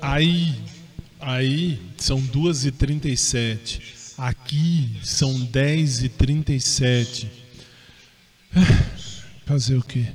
Aí, 0.00 0.54
aí 1.20 1.78
são 1.98 2.18
2h37. 2.22 3.82
Aqui 4.16 4.96
são 5.02 5.30
10h37. 5.48 7.26
Ah, 8.56 8.82
fazer 9.44 9.76
o 9.76 9.82
quê? 9.82 10.06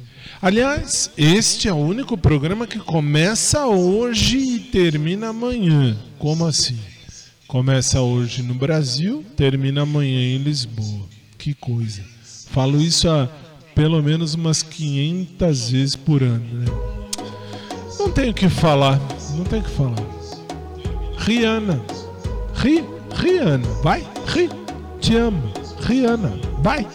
Aliás, 0.41 1.11
este 1.15 1.67
é 1.67 1.71
o 1.71 1.77
único 1.77 2.17
programa 2.17 2.65
que 2.65 2.79
começa 2.79 3.67
hoje 3.67 4.37
e 4.39 4.59
termina 4.59 5.27
amanhã. 5.27 5.95
Como 6.17 6.47
assim? 6.47 6.79
Começa 7.45 8.01
hoje 8.01 8.41
no 8.41 8.55
Brasil, 8.55 9.23
termina 9.37 9.83
amanhã 9.83 10.35
em 10.35 10.39
Lisboa. 10.39 11.07
Que 11.37 11.53
coisa. 11.53 12.12
Falo 12.53 12.79
isso 12.79 13.09
há 13.09 13.27
pelo 13.73 13.99
menos 14.03 14.35
umas 14.35 14.61
500 14.61 15.71
vezes 15.71 15.95
por 15.95 16.21
ano. 16.21 16.45
Né? 16.53 16.65
Não 17.97 18.11
tenho 18.11 18.29
o 18.29 18.33
que 18.33 18.47
falar, 18.47 19.01
não 19.35 19.43
tenho 19.43 19.63
o 19.63 19.65
que 19.65 19.71
falar. 19.71 19.95
Rihanna, 21.17 21.81
ri, 22.53 22.85
Rihanna, 23.15 23.67
vai, 23.81 24.05
ri, 24.27 24.51
te 25.01 25.15
amo, 25.17 25.41
Rihanna, 25.81 26.31
vai. 26.61 26.87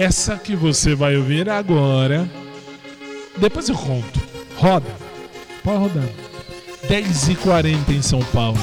Essa 0.00 0.36
que 0.36 0.54
você 0.54 0.94
vai 0.94 1.16
ouvir 1.16 1.50
agora. 1.50 2.30
Depois 3.36 3.68
eu 3.68 3.74
conto. 3.74 4.20
Roda. 4.56 4.86
Pode 5.64 5.76
rodar. 5.76 6.08
10h40 6.88 7.90
em 7.90 8.00
São 8.00 8.20
Paulo. 8.32 8.56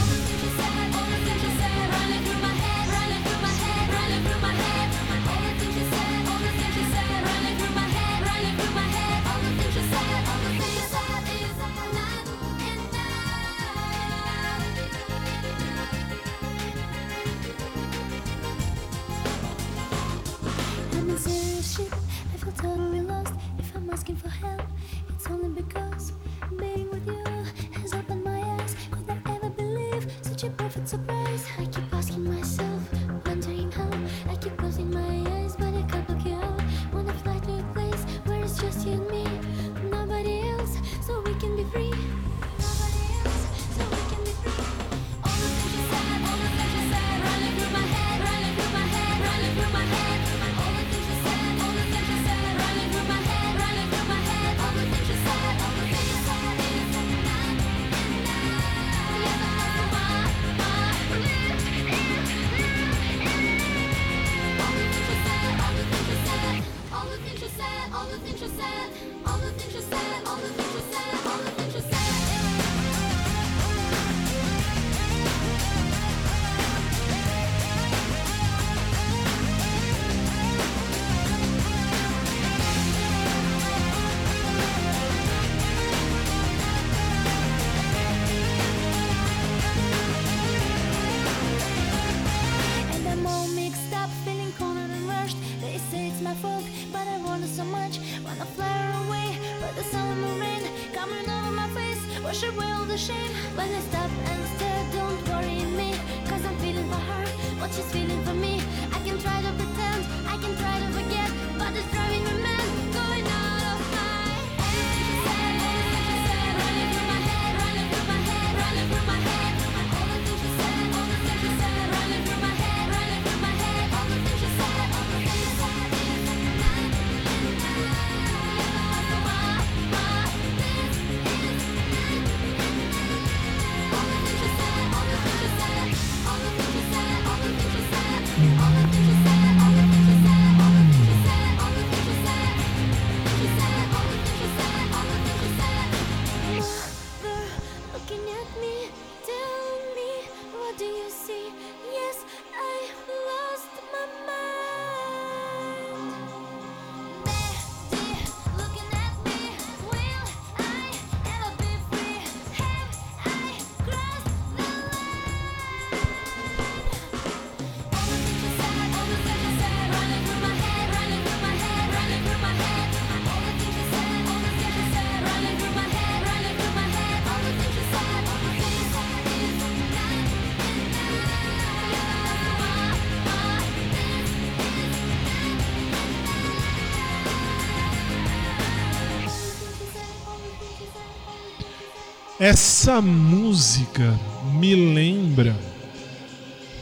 Essa 192.46 193.02
música 193.02 194.14
me 194.60 194.76
lembra 194.76 195.56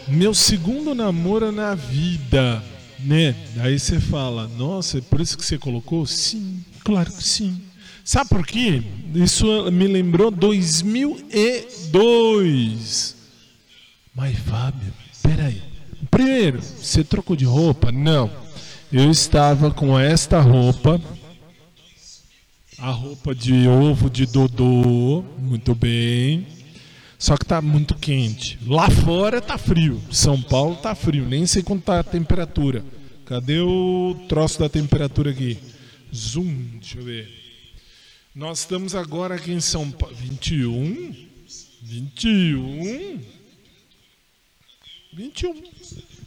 meu 0.09 0.33
segundo 0.33 0.93
namoro 0.93 1.53
na 1.53 1.73
vida, 1.73 2.61
né? 2.99 3.33
Aí 3.61 3.79
você 3.79 3.97
fala, 3.97 4.49
nossa, 4.57 4.97
é 4.97 5.01
por 5.01 5.21
isso 5.21 5.37
que 5.37 5.45
você 5.45 5.57
colocou? 5.57 6.05
Sim, 6.05 6.61
claro 6.83 7.13
que 7.13 7.23
sim. 7.23 7.61
Sabe 8.03 8.29
por 8.29 8.45
quê? 8.45 8.83
Isso 9.15 9.71
me 9.71 9.87
lembrou 9.87 10.29
2002. 10.29 13.15
Mas 14.13 14.37
Fábio, 14.39 14.93
peraí. 15.21 15.63
Primeiro, 16.11 16.61
você 16.61 17.05
trocou 17.05 17.37
de 17.37 17.45
roupa? 17.45 17.89
Não. 17.89 18.29
Eu 18.91 19.09
estava 19.09 19.71
com 19.71 19.97
esta 19.97 20.41
roupa 20.41 20.99
a 22.83 22.91
roupa 22.91 23.33
de 23.33 23.65
ovo 23.65 24.09
de 24.09 24.25
Dodô, 24.25 25.23
muito 25.39 25.73
bem. 25.73 26.45
Só 27.17 27.37
que 27.37 27.45
tá 27.45 27.61
muito 27.61 27.95
quente. 27.95 28.59
Lá 28.67 28.89
fora 28.89 29.39
tá 29.39 29.57
frio. 29.57 30.01
São 30.11 30.41
Paulo 30.41 30.75
tá 30.75 30.93
frio. 30.93 31.25
Nem 31.25 31.47
sei 31.47 31.63
quanto 31.63 31.85
tá 31.85 32.01
a 32.01 32.03
temperatura. 32.03 32.83
Cadê 33.25 33.61
o 33.61 34.17
troço 34.27 34.59
da 34.59 34.67
temperatura 34.67 35.31
aqui? 35.31 35.57
Zoom, 36.13 36.53
deixa 36.73 36.99
eu 36.99 37.05
ver. 37.05 37.29
Nós 38.35 38.59
estamos 38.59 38.95
agora 38.95 39.35
aqui 39.35 39.53
em 39.53 39.61
São 39.61 39.89
Paulo. 39.89 40.13
21? 40.17 41.15
21? 41.83 43.21
21. 45.13 45.63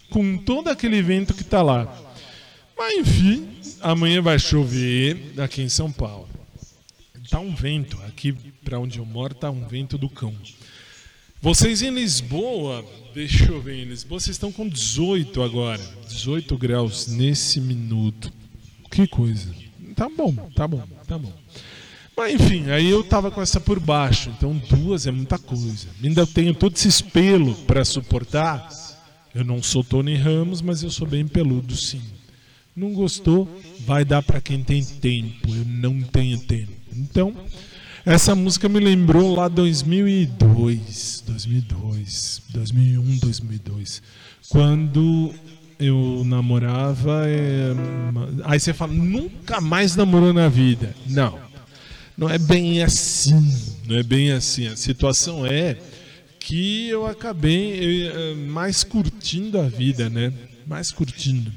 Com 0.08 0.38
todo 0.38 0.68
aquele 0.68 1.02
vento 1.02 1.34
que 1.34 1.44
tá 1.44 1.60
lá. 1.60 1.84
Mas 2.78 2.94
enfim, 2.94 3.46
amanhã 3.82 4.22
vai 4.22 4.38
chover 4.38 5.34
aqui 5.36 5.60
em 5.60 5.68
São 5.68 5.92
Paulo 5.92 6.35
tá 7.28 7.40
um 7.40 7.54
vento 7.54 7.98
aqui 8.06 8.32
para 8.64 8.78
onde 8.78 8.98
eu 8.98 9.04
moro, 9.04 9.34
tá 9.34 9.50
um 9.50 9.66
vento 9.66 9.96
do 9.98 10.08
cão. 10.08 10.34
Vocês 11.40 11.82
em 11.82 11.90
Lisboa, 11.90 12.84
deixa 13.14 13.46
eu 13.46 13.60
ver, 13.60 13.82
em 13.82 13.84
Lisboa 13.84 14.18
vocês 14.18 14.34
estão 14.34 14.50
com 14.50 14.68
18 14.68 15.42
agora, 15.42 15.82
18 16.08 16.56
graus 16.56 17.06
nesse 17.06 17.60
minuto. 17.60 18.32
Que 18.90 19.06
coisa. 19.06 19.54
Tá 19.94 20.08
bom, 20.08 20.34
tá 20.54 20.66
bom, 20.66 20.82
tá 21.06 21.18
bom. 21.18 21.32
Mas 22.16 22.34
enfim, 22.34 22.70
aí 22.70 22.88
eu 22.88 23.04
tava 23.04 23.30
com 23.30 23.42
essa 23.42 23.60
por 23.60 23.78
baixo, 23.78 24.30
então 24.30 24.56
duas 24.70 25.06
é 25.06 25.10
muita 25.10 25.38
coisa. 25.38 25.86
Ainda 26.02 26.26
tenho 26.26 26.54
todo 26.54 26.74
esse 26.74 26.88
espelho 26.88 27.54
para 27.66 27.84
suportar. 27.84 28.68
Eu 29.34 29.44
não 29.44 29.62
sou 29.62 29.84
Tony 29.84 30.14
Ramos, 30.14 30.62
mas 30.62 30.82
eu 30.82 30.90
sou 30.90 31.06
bem 31.06 31.28
peludo 31.28 31.76
sim. 31.76 32.00
Não 32.74 32.92
gostou? 32.92 33.46
Vai 33.80 34.04
dar 34.04 34.22
para 34.22 34.40
quem 34.40 34.62
tem 34.62 34.82
tempo. 34.82 35.48
Eu 35.48 35.64
não 35.66 36.00
tenho 36.00 36.38
tempo. 36.40 36.75
Então, 36.96 37.34
essa 38.04 38.34
música 38.34 38.68
me 38.68 38.80
lembrou 38.80 39.34
lá 39.34 39.48
2002, 39.48 41.24
2002, 41.26 42.42
2001, 42.50 43.18
2002, 43.18 44.02
quando 44.48 45.34
eu 45.78 46.22
namorava. 46.24 47.24
é, 47.26 47.72
Aí 48.44 48.58
você 48.58 48.72
fala, 48.72 48.92
nunca 48.92 49.60
mais 49.60 49.94
namorou 49.96 50.32
na 50.32 50.48
vida. 50.48 50.94
Não, 51.06 51.38
não 52.16 52.28
é 52.28 52.38
bem 52.38 52.82
assim. 52.82 53.34
Não 53.86 53.96
é 53.96 54.02
bem 54.02 54.32
assim. 54.32 54.66
A 54.68 54.76
situação 54.76 55.44
é 55.44 55.76
que 56.38 56.88
eu 56.88 57.06
acabei 57.06 58.06
eh, 58.06 58.34
mais 58.48 58.84
curtindo 58.84 59.58
a 59.60 59.68
vida, 59.68 60.08
né? 60.08 60.32
Mais 60.64 60.92
curtindo. 60.92 61.52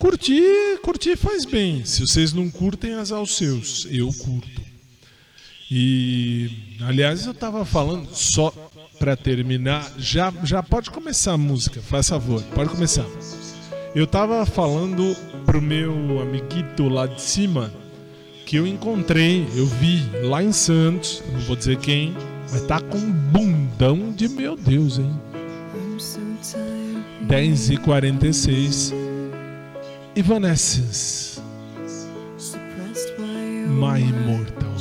Curtir, 0.00 0.78
curtir 0.80 1.16
faz 1.16 1.44
bem. 1.44 1.84
Se 1.84 2.06
vocês 2.06 2.32
não 2.32 2.48
curtem, 2.48 2.94
azar 2.94 3.20
os 3.20 3.36
seus. 3.36 3.84
Eu 3.90 4.12
curto. 4.12 4.62
E, 5.68 6.78
aliás, 6.80 7.26
eu 7.26 7.34
tava 7.34 7.64
falando, 7.64 8.08
só 8.14 8.52
para 8.96 9.16
terminar, 9.16 9.92
já, 9.98 10.32
já 10.44 10.62
pode 10.62 10.92
começar 10.92 11.32
a 11.32 11.36
música, 11.36 11.82
faz 11.82 12.08
favor, 12.08 12.40
pode 12.54 12.70
começar. 12.70 13.04
Eu 13.92 14.06
tava 14.06 14.46
falando 14.46 15.16
pro 15.44 15.60
meu 15.60 16.20
amiguito 16.22 16.88
lá 16.88 17.06
de 17.06 17.20
cima 17.20 17.72
que 18.46 18.54
eu 18.54 18.68
encontrei, 18.68 19.48
eu 19.56 19.66
vi 19.66 20.08
lá 20.22 20.44
em 20.44 20.52
Santos, 20.52 21.24
não 21.32 21.40
vou 21.40 21.56
dizer 21.56 21.76
quem, 21.78 22.14
mas 22.52 22.62
tá 22.62 22.80
com 22.80 22.98
um 22.98 23.10
bundão 23.10 24.12
de 24.12 24.28
meu 24.28 24.56
Deus, 24.56 24.98
hein? 24.98 25.20
10 27.26 27.70
e 27.70 27.76
46 27.78 28.94
Evanescence. 30.18 31.40
My 33.68 33.98
Immortal 33.98 34.74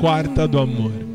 Quarta 0.00 0.48
do 0.48 0.58
Amor 0.60 1.07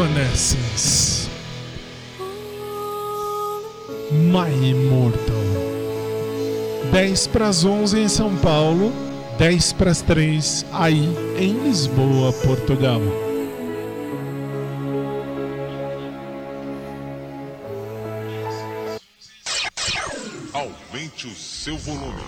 Evanescence 0.00 1.28
My 4.10 4.50
Immortal 4.50 5.20
10 6.90 7.26
para 7.26 7.48
as 7.48 7.66
11 7.66 8.00
em 8.00 8.08
São 8.08 8.34
Paulo 8.36 8.94
10 9.36 9.74
para 9.74 9.90
as 9.90 10.00
3 10.00 10.64
aí 10.72 11.04
em 11.38 11.52
Lisboa, 11.64 12.32
Portugal 12.32 13.02
Aumente 20.54 21.26
o 21.26 21.34
seu 21.34 21.76
volume. 21.76 22.22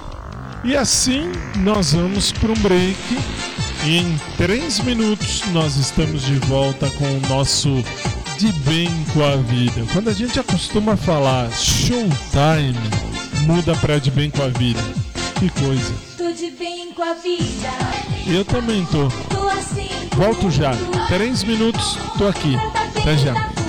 E 0.62 0.76
assim 0.76 1.32
nós 1.64 1.94
vamos 1.94 2.32
para 2.32 2.52
um 2.52 2.54
break. 2.54 2.98
E 3.84 3.98
em 3.98 4.20
três 4.36 4.78
minutos 4.80 5.42
nós 5.52 5.76
estamos 5.76 6.22
de 6.22 6.36
volta 6.36 6.88
com 6.90 7.04
o 7.04 7.20
nosso 7.28 7.82
De 8.38 8.52
Bem 8.60 8.88
com 9.12 9.24
a 9.24 9.36
Vida. 9.36 9.84
Quando 9.92 10.08
a 10.08 10.12
gente 10.12 10.38
acostuma 10.38 10.96
falar 10.96 11.50
showtime, 11.50 12.78
muda 13.44 13.74
para 13.76 13.98
De 13.98 14.10
Bem 14.10 14.30
com 14.30 14.42
a 14.42 14.48
Vida. 14.48 14.80
Que 15.42 15.48
coisa. 15.60 15.92
Tô 16.16 16.30
de 16.30 16.50
bem 16.52 16.92
com 16.92 17.02
a 17.02 17.14
vida. 17.14 17.68
Eu 18.28 18.44
também 18.44 18.86
tô. 18.86 19.08
Tô 19.34 19.48
assim. 19.48 19.88
Volto 20.14 20.48
já. 20.52 20.70
Três 21.08 21.42
minutos, 21.42 21.98
tô 22.16 22.28
aqui. 22.28 22.54
Até 22.96 23.16
já. 23.16 23.61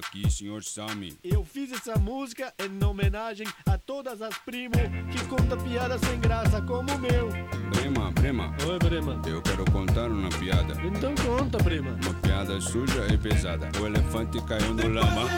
Aqui, 0.00 0.30
senhor 0.30 0.64
Sami. 0.64 1.16
Eu 1.22 1.44
fiz 1.44 1.70
essa 1.72 1.98
música 1.98 2.52
em 2.58 2.84
homenagem 2.84 3.46
a 3.66 3.78
todas 3.78 4.20
as 4.20 4.36
primos 4.38 4.80
que 5.12 5.24
contam 5.26 5.58
piadas 5.62 6.00
sem 6.00 6.18
graça 6.18 6.60
como 6.62 6.92
o 6.92 6.98
meu. 6.98 7.28
Prima, 7.72 8.12
prima. 8.12 8.56
Oi, 8.66 8.78
prima. 8.78 9.22
Eu 9.26 9.40
quero 9.42 9.64
contar 9.70 10.10
uma 10.10 10.28
piada. 10.30 10.74
Então 10.82 11.14
conta, 11.14 11.58
prima. 11.58 11.90
Uma 12.02 12.14
piada 12.14 12.60
suja 12.60 13.06
e 13.12 13.18
pesada. 13.18 13.70
O 13.80 13.86
elefante 13.86 14.40
caiu 14.42 14.74
no 14.74 14.88
lama. 14.88 15.28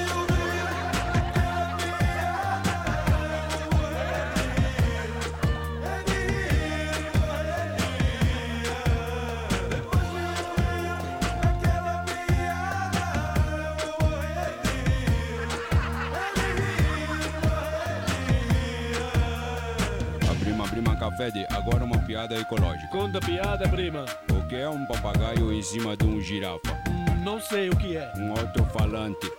Prima, 20.72 20.96
café 20.96 21.30
de 21.30 21.46
agora 21.50 21.84
uma 21.84 21.98
piada 21.98 22.34
ecológica. 22.34 22.88
Conta 22.88 23.20
piada, 23.20 23.68
prima. 23.68 24.06
O 24.30 24.46
que 24.48 24.56
é 24.56 24.68
um 24.68 24.84
papagaio 24.86 25.52
em 25.52 25.62
cima 25.62 25.94
de 25.96 26.06
um 26.06 26.18
girafa? 26.20 26.72
Hum, 26.88 27.22
Não 27.22 27.38
sei 27.40 27.68
o 27.68 27.76
que 27.76 27.96
é. 27.96 28.10
Um 28.16 28.30
alto-falante. 28.32 29.30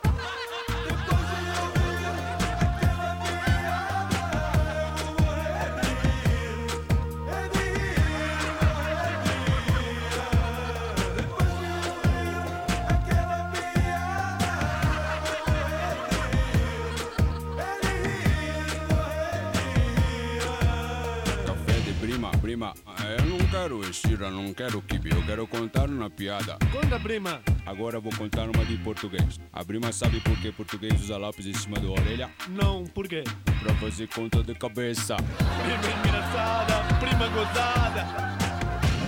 Prima, 22.54 22.74
prima. 22.74 22.74
Eu 23.18 23.26
não 23.26 23.40
quero 23.48 23.90
estira, 23.90 24.30
não 24.30 24.54
quero 24.54 24.82
kibe. 24.82 25.10
Eu 25.12 25.26
quero 25.26 25.48
contar 25.48 25.90
uma 25.90 26.10
piada. 26.10 26.58
Conta, 26.72 27.00
prima. 27.00 27.42
Agora 27.66 28.00
vou 28.00 28.14
contar 28.16 28.44
uma 28.50 28.64
de 28.66 28.78
português. 28.78 29.40
A 29.52 29.66
prima 29.66 29.92
sabe 29.92 30.20
por 30.22 30.38
que 30.38 30.52
português 30.52 31.02
usa 31.02 31.18
lápis 31.18 31.48
em 31.48 31.54
cima 31.54 31.80
da 31.80 31.90
orelha? 31.90 32.30
Não, 32.50 32.86
por 32.86 33.08
quê? 33.08 33.24
Pra 33.60 33.74
fazer 33.76 34.08
conta 34.08 34.44
de 34.44 34.54
cabeça. 34.54 35.16
Prima 35.16 36.00
engraçada, 36.00 36.84
prima 37.00 37.28
gozada. 37.30 38.06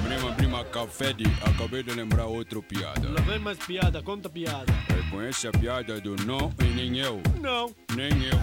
Prima, 0.03 0.33
prima, 0.33 0.65
café 0.65 1.13
de. 1.13 1.25
Acabei 1.45 1.83
de 1.83 1.91
lembrar 1.91 2.25
outra 2.25 2.61
piada. 2.61 3.09
Lá 3.09 3.21
vem 3.21 3.39
mais 3.39 3.59
piada, 3.59 4.01
conta 4.01 4.29
piada. 4.29 4.73
Conhece 5.11 5.47
a 5.47 5.51
piada 5.51 6.01
do 6.01 6.15
não 6.25 6.51
e 6.59 6.65
nem 6.73 6.97
eu? 6.99 7.21
Não. 7.39 7.73
Nem 7.95 8.11
eu. 8.23 8.37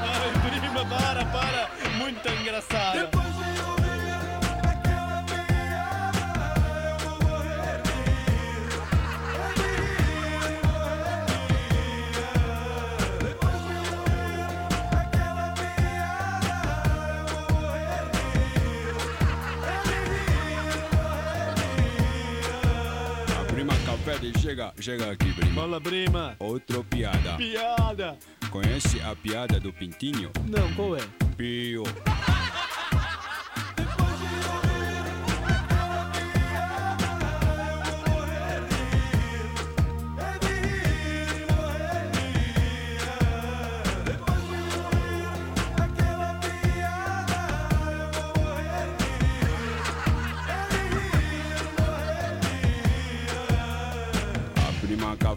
Ai, 0.00 0.60
prima, 0.60 0.84
para, 0.86 1.24
para. 1.26 1.81
Muito 1.98 2.28
engraçada. 2.28 3.08
A 23.38 23.44
prima 23.52 23.74
café 23.84 24.18
de 24.18 24.38
chega, 24.40 24.72
chega 24.80 25.12
aqui, 25.12 25.32
prima. 25.32 25.54
Fala, 25.54 25.80
prima. 25.80 26.36
Outra 26.38 26.82
piada. 26.84 27.36
Piada. 27.36 28.16
Conhece 28.52 29.00
a 29.00 29.16
piada 29.16 29.58
do 29.58 29.72
pintinho? 29.72 30.30
Não, 30.46 30.74
qual 30.74 30.94
é? 30.94 31.00
Pio. 31.38 31.84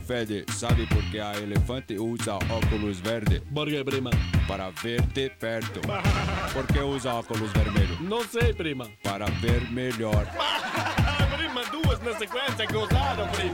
Prima 0.05 0.15
café 0.15 0.25
de 0.25 0.45
sabe 0.53 0.85
por 0.87 1.03
que 1.09 1.19
a 1.19 1.33
elefante 1.33 1.97
usa 1.97 2.35
óculos 2.35 2.99
verde? 2.99 3.41
Por 3.53 3.67
quê, 3.67 3.83
prima? 3.83 4.11
Para 4.47 4.69
ver 4.69 5.01
de 5.01 5.29
perto. 5.29 5.81
Por 6.53 6.67
que 6.67 6.79
usa 6.79 7.13
óculos 7.13 7.51
vermelhos? 7.51 7.99
Não 7.99 8.23
sei, 8.23 8.53
prima. 8.53 8.87
Para 9.03 9.25
ver 9.41 9.69
melhor. 9.71 10.25
prima, 11.35 11.63
duas 11.65 11.99
na 12.01 12.13
sequência, 12.17 12.65
gozaram, 12.71 13.27
prima. 13.29 13.53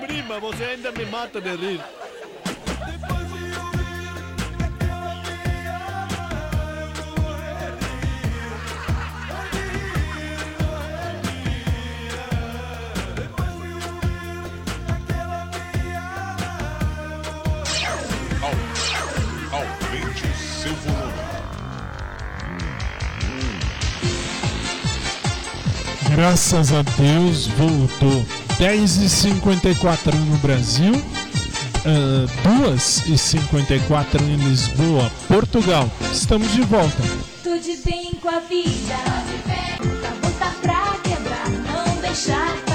prima, 0.06 0.40
você 0.40 0.64
ainda 0.64 0.92
me 0.92 1.06
mata 1.06 1.40
de 1.40 1.56
rir. 1.56 1.80
Graças 26.28 26.74
a 26.74 26.82
Deus 26.82 27.46
voltou. 27.46 28.22
10h54 28.58 30.12
no 30.12 30.36
Brasil, 30.36 30.92
uh, 30.94 32.28
2h54 32.68 34.20
em 34.20 34.36
Lisboa, 34.36 35.10
Portugal. 35.26 35.90
Estamos 36.12 36.52
de 36.52 36.60
volta. 36.60 37.02
Bem 37.82 38.12
com 38.20 38.28
a 38.28 38.40
vida. 38.40 38.94
Pra 40.60 40.98
quebrar, 41.02 41.48
não 41.48 41.96
deixar 42.02 42.67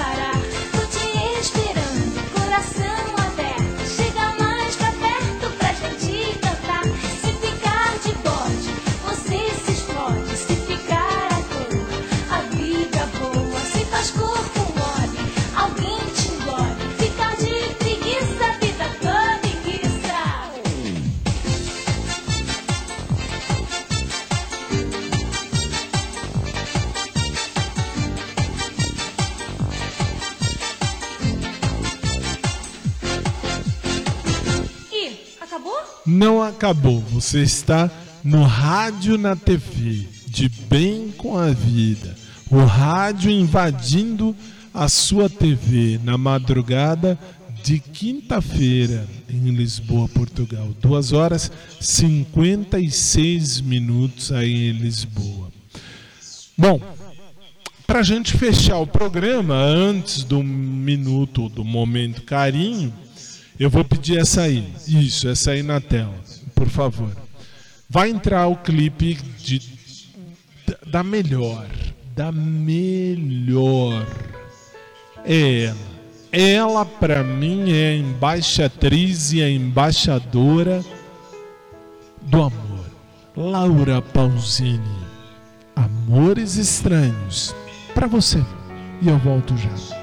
acabou. 36.64 37.02
Você 37.12 37.42
está 37.42 37.92
no 38.24 38.44
rádio 38.44 39.18
na 39.18 39.36
TV, 39.36 40.08
de 40.28 40.48
bem 40.48 41.12
com 41.18 41.38
a 41.38 41.50
vida. 41.50 42.16
O 42.50 42.64
rádio 42.64 43.30
invadindo 43.30 44.34
a 44.74 44.88
sua 44.88 45.30
TV 45.30 46.00
na 46.06 46.18
madrugada 46.18 47.20
de 47.62 47.80
quinta-feira 47.80 49.06
em 49.30 49.52
Lisboa, 49.52 50.08
Portugal. 50.08 50.70
2 50.82 51.12
horas 51.12 51.52
56 51.82 53.60
minutos 53.60 54.32
aí 54.32 54.70
em 54.70 54.72
Lisboa. 54.72 55.52
Bom, 56.58 56.80
para 57.86 58.00
a 58.00 58.04
gente 58.04 58.38
fechar 58.38 58.78
o 58.78 58.88
programa, 58.88 59.56
antes 59.56 60.24
do 60.24 60.42
minuto 60.42 61.50
do 61.50 61.66
momento 61.66 62.22
carinho, 62.22 62.94
eu 63.60 63.70
vou 63.70 63.84
pedir 63.84 64.18
essa 64.18 64.44
aí. 64.44 64.66
Isso, 64.88 65.28
essa 65.28 65.52
aí 65.52 65.62
na 65.62 65.82
tela, 65.82 66.23
por 66.64 66.70
favor. 66.70 67.10
Vai 67.90 68.10
entrar 68.10 68.48
o 68.48 68.56
clipe 68.56 69.16
de, 69.38 69.62
da 70.88 71.04
melhor, 71.04 71.68
da 72.16 72.32
melhor. 72.32 74.06
É 75.26 75.66
ela. 75.66 75.94
Ela, 76.32 76.86
para 76.86 77.22
mim, 77.22 77.72
é 77.72 77.90
a 77.90 77.96
embaixatriz 77.96 79.34
e 79.34 79.42
a 79.44 79.50
embaixadora 79.50 80.84
do 82.22 82.44
amor. 82.44 82.86
Laura 83.36 84.02
Pausini. 84.02 85.04
Amores 85.76 86.56
Estranhos. 86.56 87.54
Para 87.94 88.08
você. 88.08 88.44
E 89.02 89.10
eu 89.10 89.18
volto 89.20 89.56
já. 89.58 90.03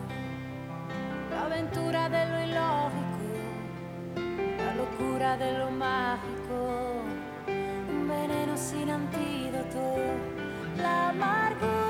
aventura 1.51 2.07
de 2.07 2.25
lo 2.27 2.39
ilógico, 2.43 3.19
la 4.57 4.73
locura 4.75 5.37
de 5.37 5.57
lo 5.59 5.69
mágico, 5.69 7.03
un 7.89 8.07
veneno 8.07 8.55
sin 8.55 8.89
antídoto, 8.89 9.97
la 10.77 11.09
amargura 11.09 11.80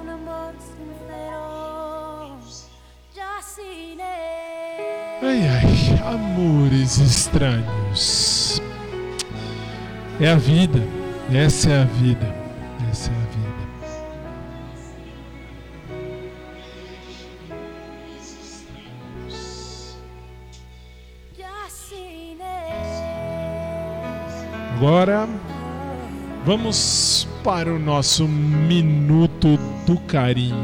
un 0.00 0.08
amor 0.08 0.54
Ai 5.22 5.48
ai, 5.48 6.14
amores 6.14 6.98
estranhos. 6.98 8.60
É 10.20 10.30
a 10.30 10.36
vida. 10.36 10.82
Essa 11.32 11.70
é 11.70 11.82
a 11.82 11.84
vida. 11.84 12.37
Agora 24.78 25.28
vamos 26.46 27.26
para 27.42 27.74
o 27.74 27.80
nosso 27.80 28.28
minuto 28.28 29.58
do 29.84 29.98
carinho. 30.02 30.54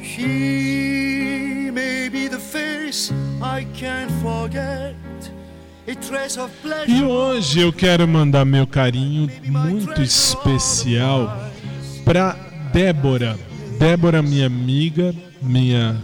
She 0.00 1.70
may 1.70 2.08
be 2.08 2.30
the 2.30 2.38
face 2.38 3.12
I 3.42 3.66
can't 3.78 4.10
forget. 4.22 4.96
E 6.88 7.02
hoje 7.02 7.60
eu 7.60 7.72
quero 7.74 8.08
mandar 8.08 8.46
meu 8.46 8.66
carinho 8.66 9.30
muito 9.44 10.00
especial 10.00 11.50
para 12.06 12.34
Débora. 12.72 13.38
Débora, 13.78 14.22
minha 14.22 14.46
amiga, 14.46 15.14
minha 15.42 16.00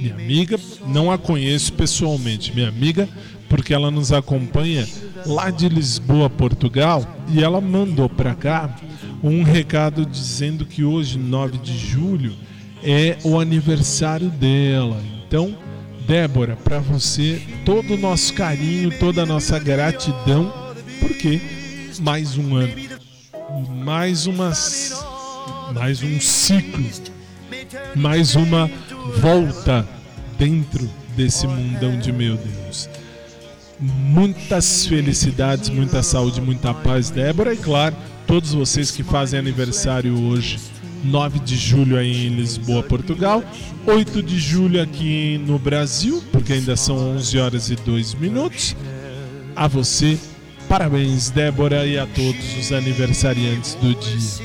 minha 0.00 0.14
amiga, 0.14 0.58
não 0.86 1.10
a 1.10 1.18
conheço 1.18 1.74
pessoalmente, 1.74 2.54
minha 2.54 2.68
amiga, 2.68 3.06
porque 3.50 3.74
ela 3.74 3.90
nos 3.90 4.12
acompanha 4.12 4.88
lá 5.26 5.50
de 5.50 5.68
Lisboa, 5.68 6.30
Portugal, 6.30 7.04
e 7.28 7.42
ela 7.42 7.60
mandou 7.60 8.08
para 8.08 8.34
cá 8.34 8.74
um 9.22 9.42
recado 9.42 10.06
dizendo 10.06 10.64
que 10.64 10.82
hoje, 10.82 11.18
9 11.18 11.58
de 11.58 11.76
julho, 11.76 12.32
é 12.82 13.18
o 13.22 13.38
aniversário 13.38 14.30
dela. 14.30 15.02
Então, 15.26 15.54
Débora, 16.06 16.56
para 16.56 16.78
você, 16.78 17.42
todo 17.64 17.94
o 17.94 17.98
nosso 17.98 18.32
carinho, 18.32 18.98
toda 18.98 19.22
a 19.22 19.26
nossa 19.26 19.58
gratidão, 19.58 20.52
porque 20.98 21.40
mais 22.00 22.38
um 22.38 22.56
ano, 22.56 22.72
mais 23.84 24.26
umas, 24.26 25.04
mais 25.74 26.02
um 26.02 26.18
ciclo, 26.18 26.82
mais 27.94 28.34
uma 28.34 28.70
volta 29.18 29.86
dentro 30.38 30.88
desse 31.16 31.46
mundão 31.46 31.98
de 31.98 32.12
meu 32.12 32.36
Deus. 32.36 32.88
Muitas 33.78 34.86
felicidades, 34.86 35.68
muita 35.68 36.02
saúde, 36.02 36.40
muita 36.40 36.74
paz, 36.74 37.10
Débora, 37.10 37.54
e 37.54 37.56
claro, 37.56 37.96
todos 38.26 38.52
vocês 38.52 38.90
que 38.90 39.02
fazem 39.02 39.38
aniversário 39.38 40.18
hoje. 40.18 40.58
9 41.02 41.38
de 41.38 41.56
julho 41.56 41.96
aí 41.96 42.26
em 42.26 42.36
Lisboa, 42.36 42.82
Portugal, 42.82 43.42
8 43.86 44.22
de 44.22 44.38
julho 44.38 44.82
aqui 44.82 45.42
no 45.46 45.58
Brasil, 45.58 46.22
porque 46.30 46.52
ainda 46.52 46.76
são 46.76 46.94
11 47.16 47.38
horas 47.38 47.70
e 47.70 47.76
2 47.76 48.14
minutos. 48.14 48.76
A 49.56 49.66
você, 49.66 50.18
parabéns, 50.68 51.30
Débora, 51.30 51.86
e 51.86 51.98
a 51.98 52.06
todos 52.06 52.58
os 52.58 52.70
aniversariantes 52.70 53.76
do 53.76 53.94
dia. 53.94 54.44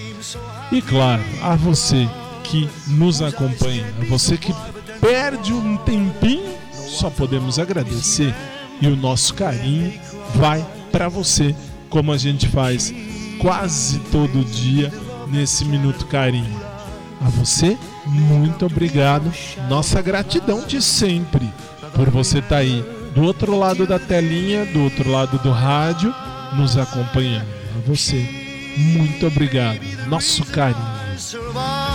E 0.71 0.82
claro, 0.82 1.21
a 1.41 1.57
você 1.57 2.07
que 2.50 2.70
nos 2.88 3.22
acompanha, 3.22 3.86
a 4.02 4.06
você 4.06 4.38
que 4.38 4.54
perde 5.00 5.54
um 5.54 5.78
tempinho, 5.78 6.54
só 6.72 7.10
podemos 7.10 7.60
agradecer. 7.60 8.34
E 8.82 8.88
o 8.88 8.96
nosso 8.96 9.34
carinho 9.34 9.93
vai 10.36 10.66
para 10.91 11.08
você, 11.08 11.56
como 11.89 12.12
a 12.12 12.18
gente 12.18 12.48
faz 12.48 12.93
quase 13.39 14.00
todo 14.12 14.43
dia 14.43 14.91
nesse 15.28 15.66
Minuto 15.66 16.06
Carinho. 16.08 16.60
A 17.22 17.30
você, 17.30 17.78
muito 18.06 18.66
obrigado. 18.66 19.32
Nossa 19.70 20.02
gratidão 20.02 20.66
de 20.66 20.82
sempre 20.82 21.50
por 21.96 22.10
você 22.10 22.39
estar 22.39 22.58
aí 22.58 22.84
do 23.14 23.24
outro 23.24 23.58
lado 23.58 23.88
da 23.88 23.98
telinha, 23.98 24.66
do 24.66 24.84
outro 24.84 25.10
lado 25.10 25.39
do 25.39 25.52
rádio, 25.52 26.14
nos 26.54 26.78
acompanhando. 26.78 27.48
A 27.78 27.88
você, 27.88 28.28
muito 28.78 29.26
obrigado. 29.26 29.80
Nosso 30.08 30.43
carinho. 30.46 31.95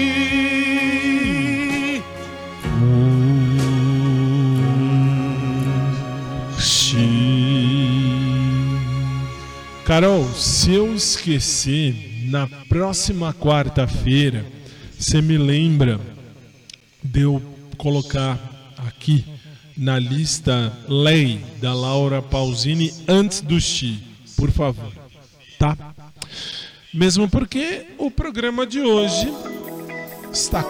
Carol, 9.91 10.25
se 10.35 10.71
eu 10.71 10.95
esquecer, 10.95 12.23
na 12.29 12.47
próxima 12.69 13.33
quarta-feira, 13.33 14.45
você 14.97 15.21
me 15.21 15.37
lembra 15.37 15.99
de 17.03 17.23
eu 17.23 17.41
colocar 17.75 18.39
aqui 18.87 19.25
na 19.75 19.99
lista 19.99 20.71
Lei 20.87 21.43
da 21.59 21.73
Laura 21.73 22.21
Pausini 22.21 22.93
antes 23.05 23.41
do 23.41 23.59
Xi, 23.59 24.01
por 24.37 24.49
favor, 24.49 24.93
tá? 25.59 25.77
Mesmo 26.93 27.27
porque 27.27 27.87
o 27.97 28.09
programa 28.09 28.65
de 28.65 28.79
hoje 28.79 29.27
está, 30.31 30.63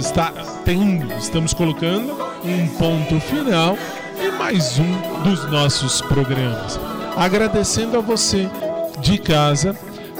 está 0.00 0.32
tendo, 0.64 1.12
estamos 1.12 1.54
colocando 1.54 2.12
um 2.44 2.66
ponto 2.76 3.20
final 3.20 3.78
em 4.20 4.36
mais 4.36 4.80
um 4.80 5.22
dos 5.22 5.48
nossos 5.48 6.00
programas. 6.00 6.93
Agradecendo 7.16 7.96
a 7.96 8.00
você 8.00 8.48
de 9.00 9.18
casa 9.18 9.76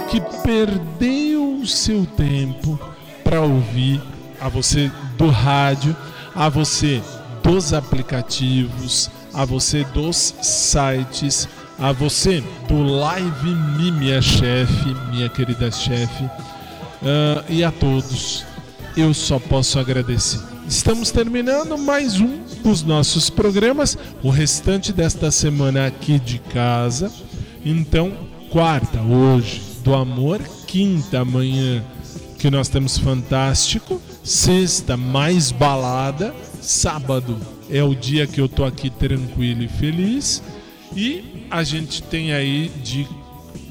que 0.09 0.21
perdeu 0.43 1.59
o 1.59 1.67
seu 1.67 2.07
tempo 2.07 2.79
para 3.23 3.41
ouvir, 3.41 4.01
a 4.41 4.49
você 4.49 4.91
do 5.17 5.29
rádio, 5.29 5.97
a 6.35 6.49
você 6.49 7.03
dos 7.43 7.73
aplicativos, 7.73 9.11
a 9.33 9.45
você 9.45 9.85
dos 9.85 10.35
sites, 10.41 11.49
a 11.79 11.93
você 11.93 12.43
do 12.69 12.83
Live 12.83 13.55
Me, 13.77 13.91
minha 13.91 14.23
chefe, 14.23 14.95
minha 15.11 15.29
querida 15.29 15.71
chefe, 15.71 16.25
ah, 17.03 17.45
e 17.49 17.65
a 17.65 17.73
todos. 17.73 18.45
Eu 18.97 19.13
só 19.13 19.39
posso 19.41 19.79
agradecer. 19.79 20.54
Estamos 20.67 21.11
terminando 21.11 21.77
mais 21.77 22.19
um 22.19 22.41
dos 22.63 22.83
nossos 22.83 23.29
programas, 23.29 23.99
o 24.23 24.31
restante 24.31 24.95
desta 24.95 25.31
semana 25.31 25.87
aqui 25.87 26.19
de 26.19 26.39
casa. 26.39 27.13
Então, 27.63 28.13
quarta, 28.51 29.01
hoje, 29.03 29.61
do 29.85 29.95
amor, 29.95 30.41
quinta, 30.67 31.21
amanhã, 31.21 31.85
que 32.39 32.51
nós 32.51 32.69
temos 32.69 32.97
fantástico, 32.97 34.01
sexta, 34.23 34.97
mais 34.97 35.53
balada, 35.53 36.35
sábado 36.63 37.39
é 37.71 37.83
o 37.83 37.95
dia 37.95 38.27
que 38.27 38.41
eu 38.41 38.49
tô 38.49 38.65
aqui 38.65 38.89
tranquilo 38.89 39.63
e 39.63 39.69
feliz. 39.69 40.43
E 40.97 41.47
a 41.51 41.63
gente 41.63 42.03
tem 42.03 42.33
aí 42.33 42.71
de 42.83 43.07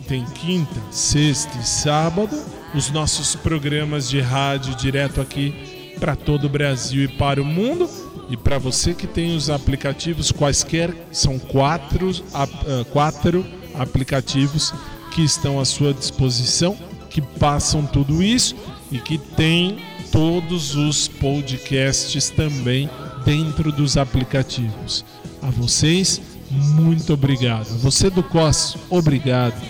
tem 0.07 0.23
quinta, 0.25 0.79
sexta 0.91 1.57
e 1.57 1.65
sábado 1.65 2.37
os 2.75 2.91
nossos 2.91 3.35
programas 3.35 4.09
de 4.09 4.19
rádio 4.19 4.75
direto 4.75 5.21
aqui 5.21 5.72
para 6.03 6.17
todo 6.17 6.47
o 6.47 6.49
Brasil 6.49 7.05
e 7.05 7.07
para 7.07 7.41
o 7.41 7.45
mundo. 7.45 7.89
E 8.29 8.35
para 8.35 8.57
você 8.57 8.93
que 8.93 9.07
tem 9.07 9.37
os 9.37 9.49
aplicativos 9.49 10.33
quaisquer, 10.33 10.93
são 11.13 11.39
quatro, 11.39 12.11
ah, 12.33 12.45
quatro 12.91 13.45
aplicativos 13.73 14.73
que 15.11 15.23
estão 15.23 15.61
à 15.61 15.65
sua 15.65 15.93
disposição, 15.93 16.77
que 17.09 17.21
passam 17.21 17.85
tudo 17.85 18.21
isso 18.21 18.53
e 18.91 18.99
que 18.99 19.17
tem 19.17 19.77
todos 20.11 20.75
os 20.75 21.07
podcasts 21.07 22.29
também 22.29 22.89
dentro 23.23 23.71
dos 23.71 23.95
aplicativos. 23.95 25.05
A 25.41 25.49
vocês, 25.51 26.19
muito 26.51 27.13
obrigado. 27.13 27.77
Você 27.79 28.09
do 28.09 28.23
COS, 28.23 28.75
obrigado. 28.89 29.61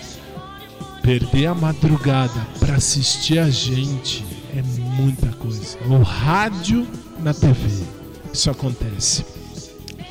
Perder 1.03 1.45
a 1.45 1.53
madrugada 1.53 2.47
para 2.59 2.77
assistir 2.77 3.37
a 3.37 3.51
gente 3.51 4.25
é 4.55 4.82
muita 4.93 5.27
coisa. 5.33 5.77
O 5.87 6.01
rádio 6.01 6.87
na 7.19 7.33
TV. 7.33 7.83
Isso 8.31 8.49
acontece. 8.49 9.25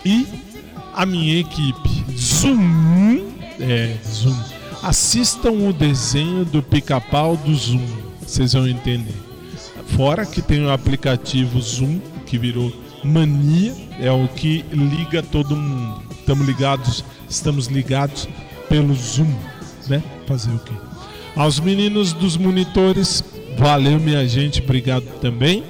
E 0.05 0.27
a 0.95 1.07
minha 1.07 1.41
equipe. 1.41 2.05
Zoom, 2.17 3.33
é, 3.61 3.97
Zoom. 4.07 4.37
Assistam 4.83 5.53
o 5.53 5.73
desenho 5.73 6.45
do 6.45 6.63
pica-pau 6.63 7.37
do 7.37 7.55
Zoom, 7.55 7.87
vocês 8.21 8.53
vão 8.53 8.67
entender. 8.67 9.15
Fora 9.97 10.27
que 10.27 10.43
tem 10.43 10.65
o 10.65 10.71
aplicativo 10.71 11.61
Zoom, 11.61 12.01
que 12.27 12.37
virou 12.37 12.73
mania, 13.05 13.75
é 14.01 14.11
o 14.11 14.27
que 14.29 14.65
liga 14.73 15.23
todo 15.23 15.55
mundo. 15.55 16.03
Estamos 16.19 16.47
ligados, 16.47 17.05
estamos 17.29 17.67
ligados 17.67 18.29
pelo 18.69 18.95
Zoom, 18.95 19.33
né? 19.89 20.03
Fazer 20.27 20.51
o 20.51 20.59
quê? 20.59 20.73
Aos 21.37 21.61
meninos 21.61 22.13
dos 22.13 22.37
monitores, 22.37 23.25
valeu 23.63 24.01
minha 24.01 24.27
gente, 24.27 24.61
obrigado 24.61 25.05
também. 25.21 25.63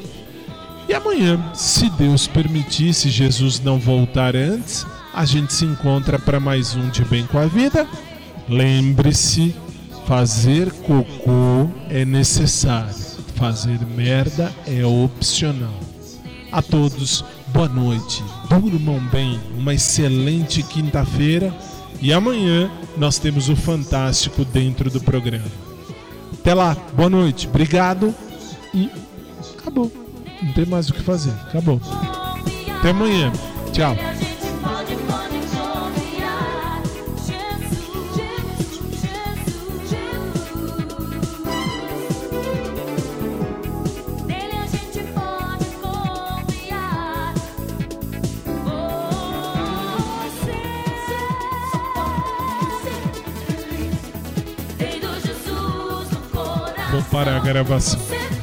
E 0.89 0.95
amanhã, 0.95 1.39
se 1.53 1.91
Deus 1.91 2.27
permitir, 2.27 2.95
se 2.95 3.11
Jesus 3.11 3.61
não 3.61 3.79
voltar 3.79 4.35
antes, 4.35 4.87
a 5.13 5.27
gente 5.27 5.53
se 5.53 5.67
encontra 5.67 6.19
para 6.19 6.41
mais 6.41 6.75
um 6.75 6.89
de 6.89 7.05
Bem 7.05 7.27
com 7.27 7.39
a 7.39 7.45
Vida. 7.45 7.87
Lembre-se, 8.49 9.55
fazer 10.07 10.73
cocô 10.73 11.71
é 11.91 12.03
necessário, 12.03 12.95
fazer 13.37 13.79
merda 13.95 14.51
é 14.67 14.85
opcional. 14.87 15.79
A 16.51 16.63
todos, 16.63 17.23
boa 17.49 17.69
noite, 17.69 18.25
durmam 18.49 19.01
bem, 19.11 19.39
uma 19.59 19.75
excelente 19.75 20.63
quinta-feira 20.63 21.55
e 22.01 22.11
amanhã 22.11 22.71
nós 22.97 23.19
temos 23.19 23.51
o 23.51 23.57
Fantástico 23.57 24.47
dentro 24.47 24.91
do 24.91 25.01
programa. 25.01 25.72
Até 26.43 26.55
lá, 26.55 26.77
boa 26.95 27.09
noite, 27.09 27.47
obrigado 27.47 28.13
e 28.75 28.91
acabou. 29.57 29.93
Não 30.43 30.53
tem 30.53 30.67
mais 30.67 30.91
o 30.91 30.93
que 30.93 31.01
fazer, 31.01 31.31
acabou. 31.49 31.81
Até 32.81 32.91
amanhã, 32.91 33.31
tchau. 33.73 33.95
Vou 57.61 58.42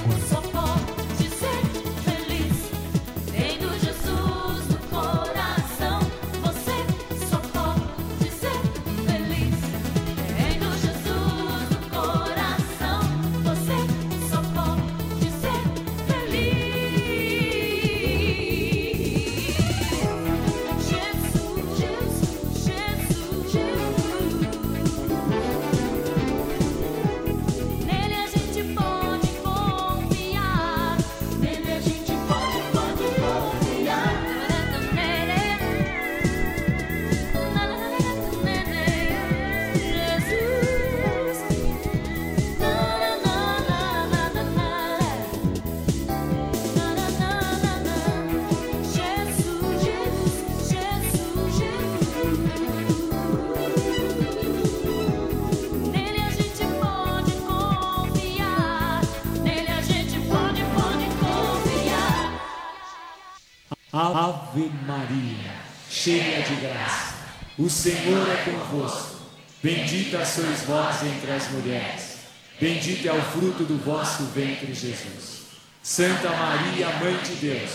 o 67.70 67.72
Senhor 67.72 68.28
é 68.28 68.46
convosco. 68.46 69.20
Bendita 69.62 70.26
sois 70.26 70.62
vós 70.62 71.04
entre 71.04 71.30
as 71.30 71.52
mulheres, 71.52 72.16
bendito 72.60 73.08
é 73.08 73.14
o 73.14 73.22
fruto 73.22 73.64
do 73.64 73.78
vosso 73.78 74.24
ventre, 74.34 74.74
Jesus. 74.74 75.44
Santa 75.84 76.30
Maria, 76.32 76.90
Mãe 76.98 77.16
de 77.18 77.36
Deus, 77.36 77.72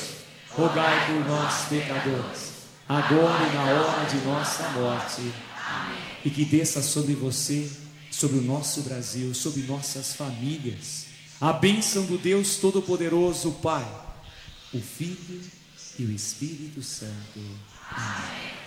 rogai 0.50 1.06
por 1.06 1.24
nós, 1.28 1.68
pecadores, 1.68 2.52
agora 2.88 3.46
e 3.46 3.54
na 3.54 3.62
hora 3.62 4.04
de 4.06 4.16
nossa 4.26 4.68
morte. 4.70 5.32
E 6.24 6.30
que 6.30 6.44
desça 6.44 6.82
sobre 6.82 7.14
você, 7.14 7.70
sobre 8.10 8.38
o 8.38 8.42
nosso 8.42 8.82
Brasil, 8.82 9.32
sobre 9.32 9.62
nossas 9.62 10.14
famílias, 10.14 11.06
a 11.40 11.52
bênção 11.52 12.04
do 12.06 12.18
Deus 12.18 12.56
Todo-Poderoso, 12.56 13.52
Pai, 13.62 13.86
o 14.72 14.80
Filho 14.80 15.40
e 15.98 16.04
o 16.04 16.10
Espírito 16.10 16.82
Santo. 16.82 17.40
Amém. 17.92 18.63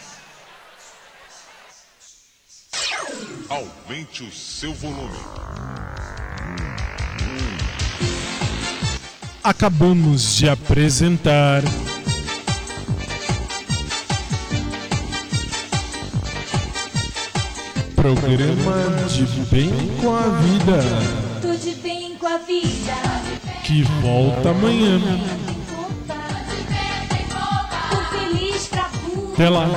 Aumente 3.49 4.23
o 4.23 4.31
seu 4.31 4.73
volume. 4.73 5.17
Acabamos 9.43 10.35
de 10.35 10.49
apresentar. 10.49 11.63
Programa 17.95 19.07
de 19.09 19.23
Bem 19.49 19.71
com 20.01 20.15
a 20.15 20.21
Vida, 20.21 20.83
Tudo 21.41 21.57
de 21.57 21.75
bem 21.75 22.15
com 22.15 22.27
a 22.27 22.37
vida. 22.37 22.93
que 23.63 23.83
volta 24.01 24.51
amanhã. 24.51 24.99
Tô 27.89 28.17
feliz 28.17 28.67
pra 28.67 28.89
burro. 28.89 29.33
Até 29.33 29.49
lá. 29.49 29.67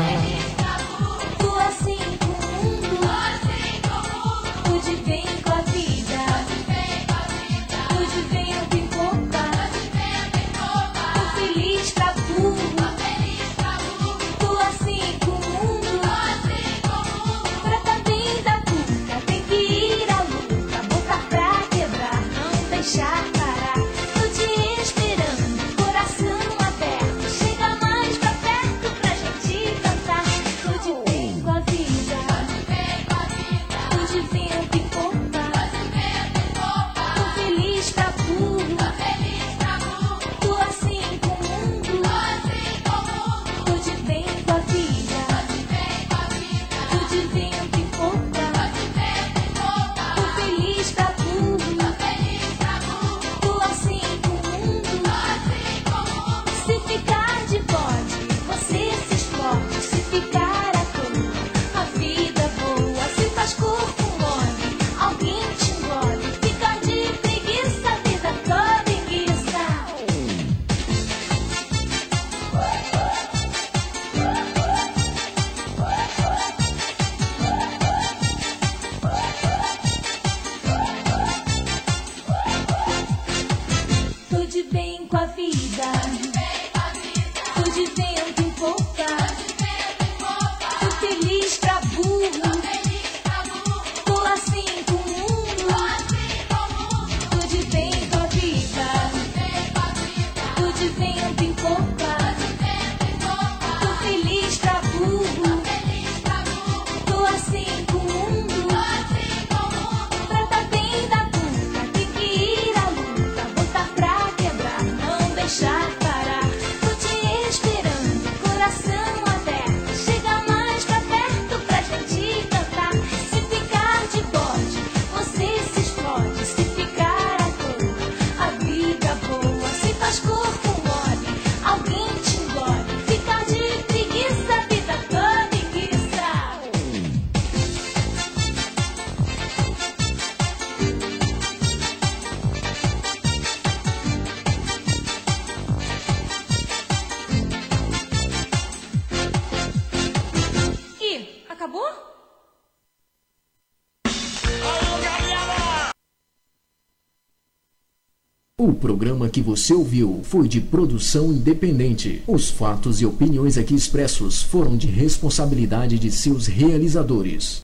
O 158.63 158.75
programa 158.75 159.27
que 159.27 159.41
você 159.41 159.73
ouviu 159.73 160.21
foi 160.23 160.47
de 160.47 160.61
produção 160.61 161.33
independente. 161.33 162.23
Os 162.27 162.51
fatos 162.51 163.01
e 163.01 163.07
opiniões 163.07 163.57
aqui 163.57 163.75
expressos 163.75 164.43
foram 164.43 164.77
de 164.77 164.87
responsabilidade 164.87 165.99
de 165.99 166.11
seus 166.11 166.47
realizadores. 166.47 167.63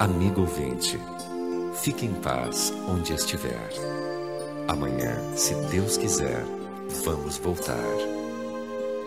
Amigo 0.00 0.40
ouvinte, 0.40 0.98
fique 1.80 2.04
em 2.04 2.14
paz 2.14 2.74
onde 2.88 3.12
estiver. 3.12 3.70
Amanhã, 4.66 5.16
se 5.36 5.54
Deus 5.70 5.96
quiser, 5.96 6.44
vamos 7.04 7.38
voltar. 7.38 7.78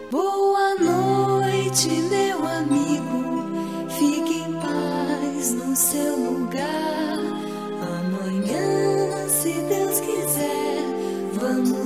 Boa 0.09 0.75
noite, 0.75 1.89
meu 1.89 2.47
amigo. 2.47 3.89
Fique 3.99 4.39
em 4.39 4.53
paz 4.53 5.51
no 5.51 5.75
seu 5.75 6.31
lugar. 6.31 6.96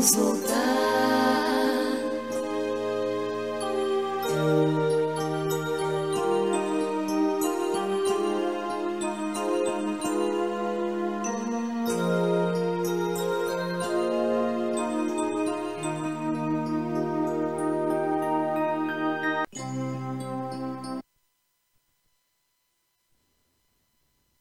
Vamos 0.02 0.16
voltar. 0.16 0.81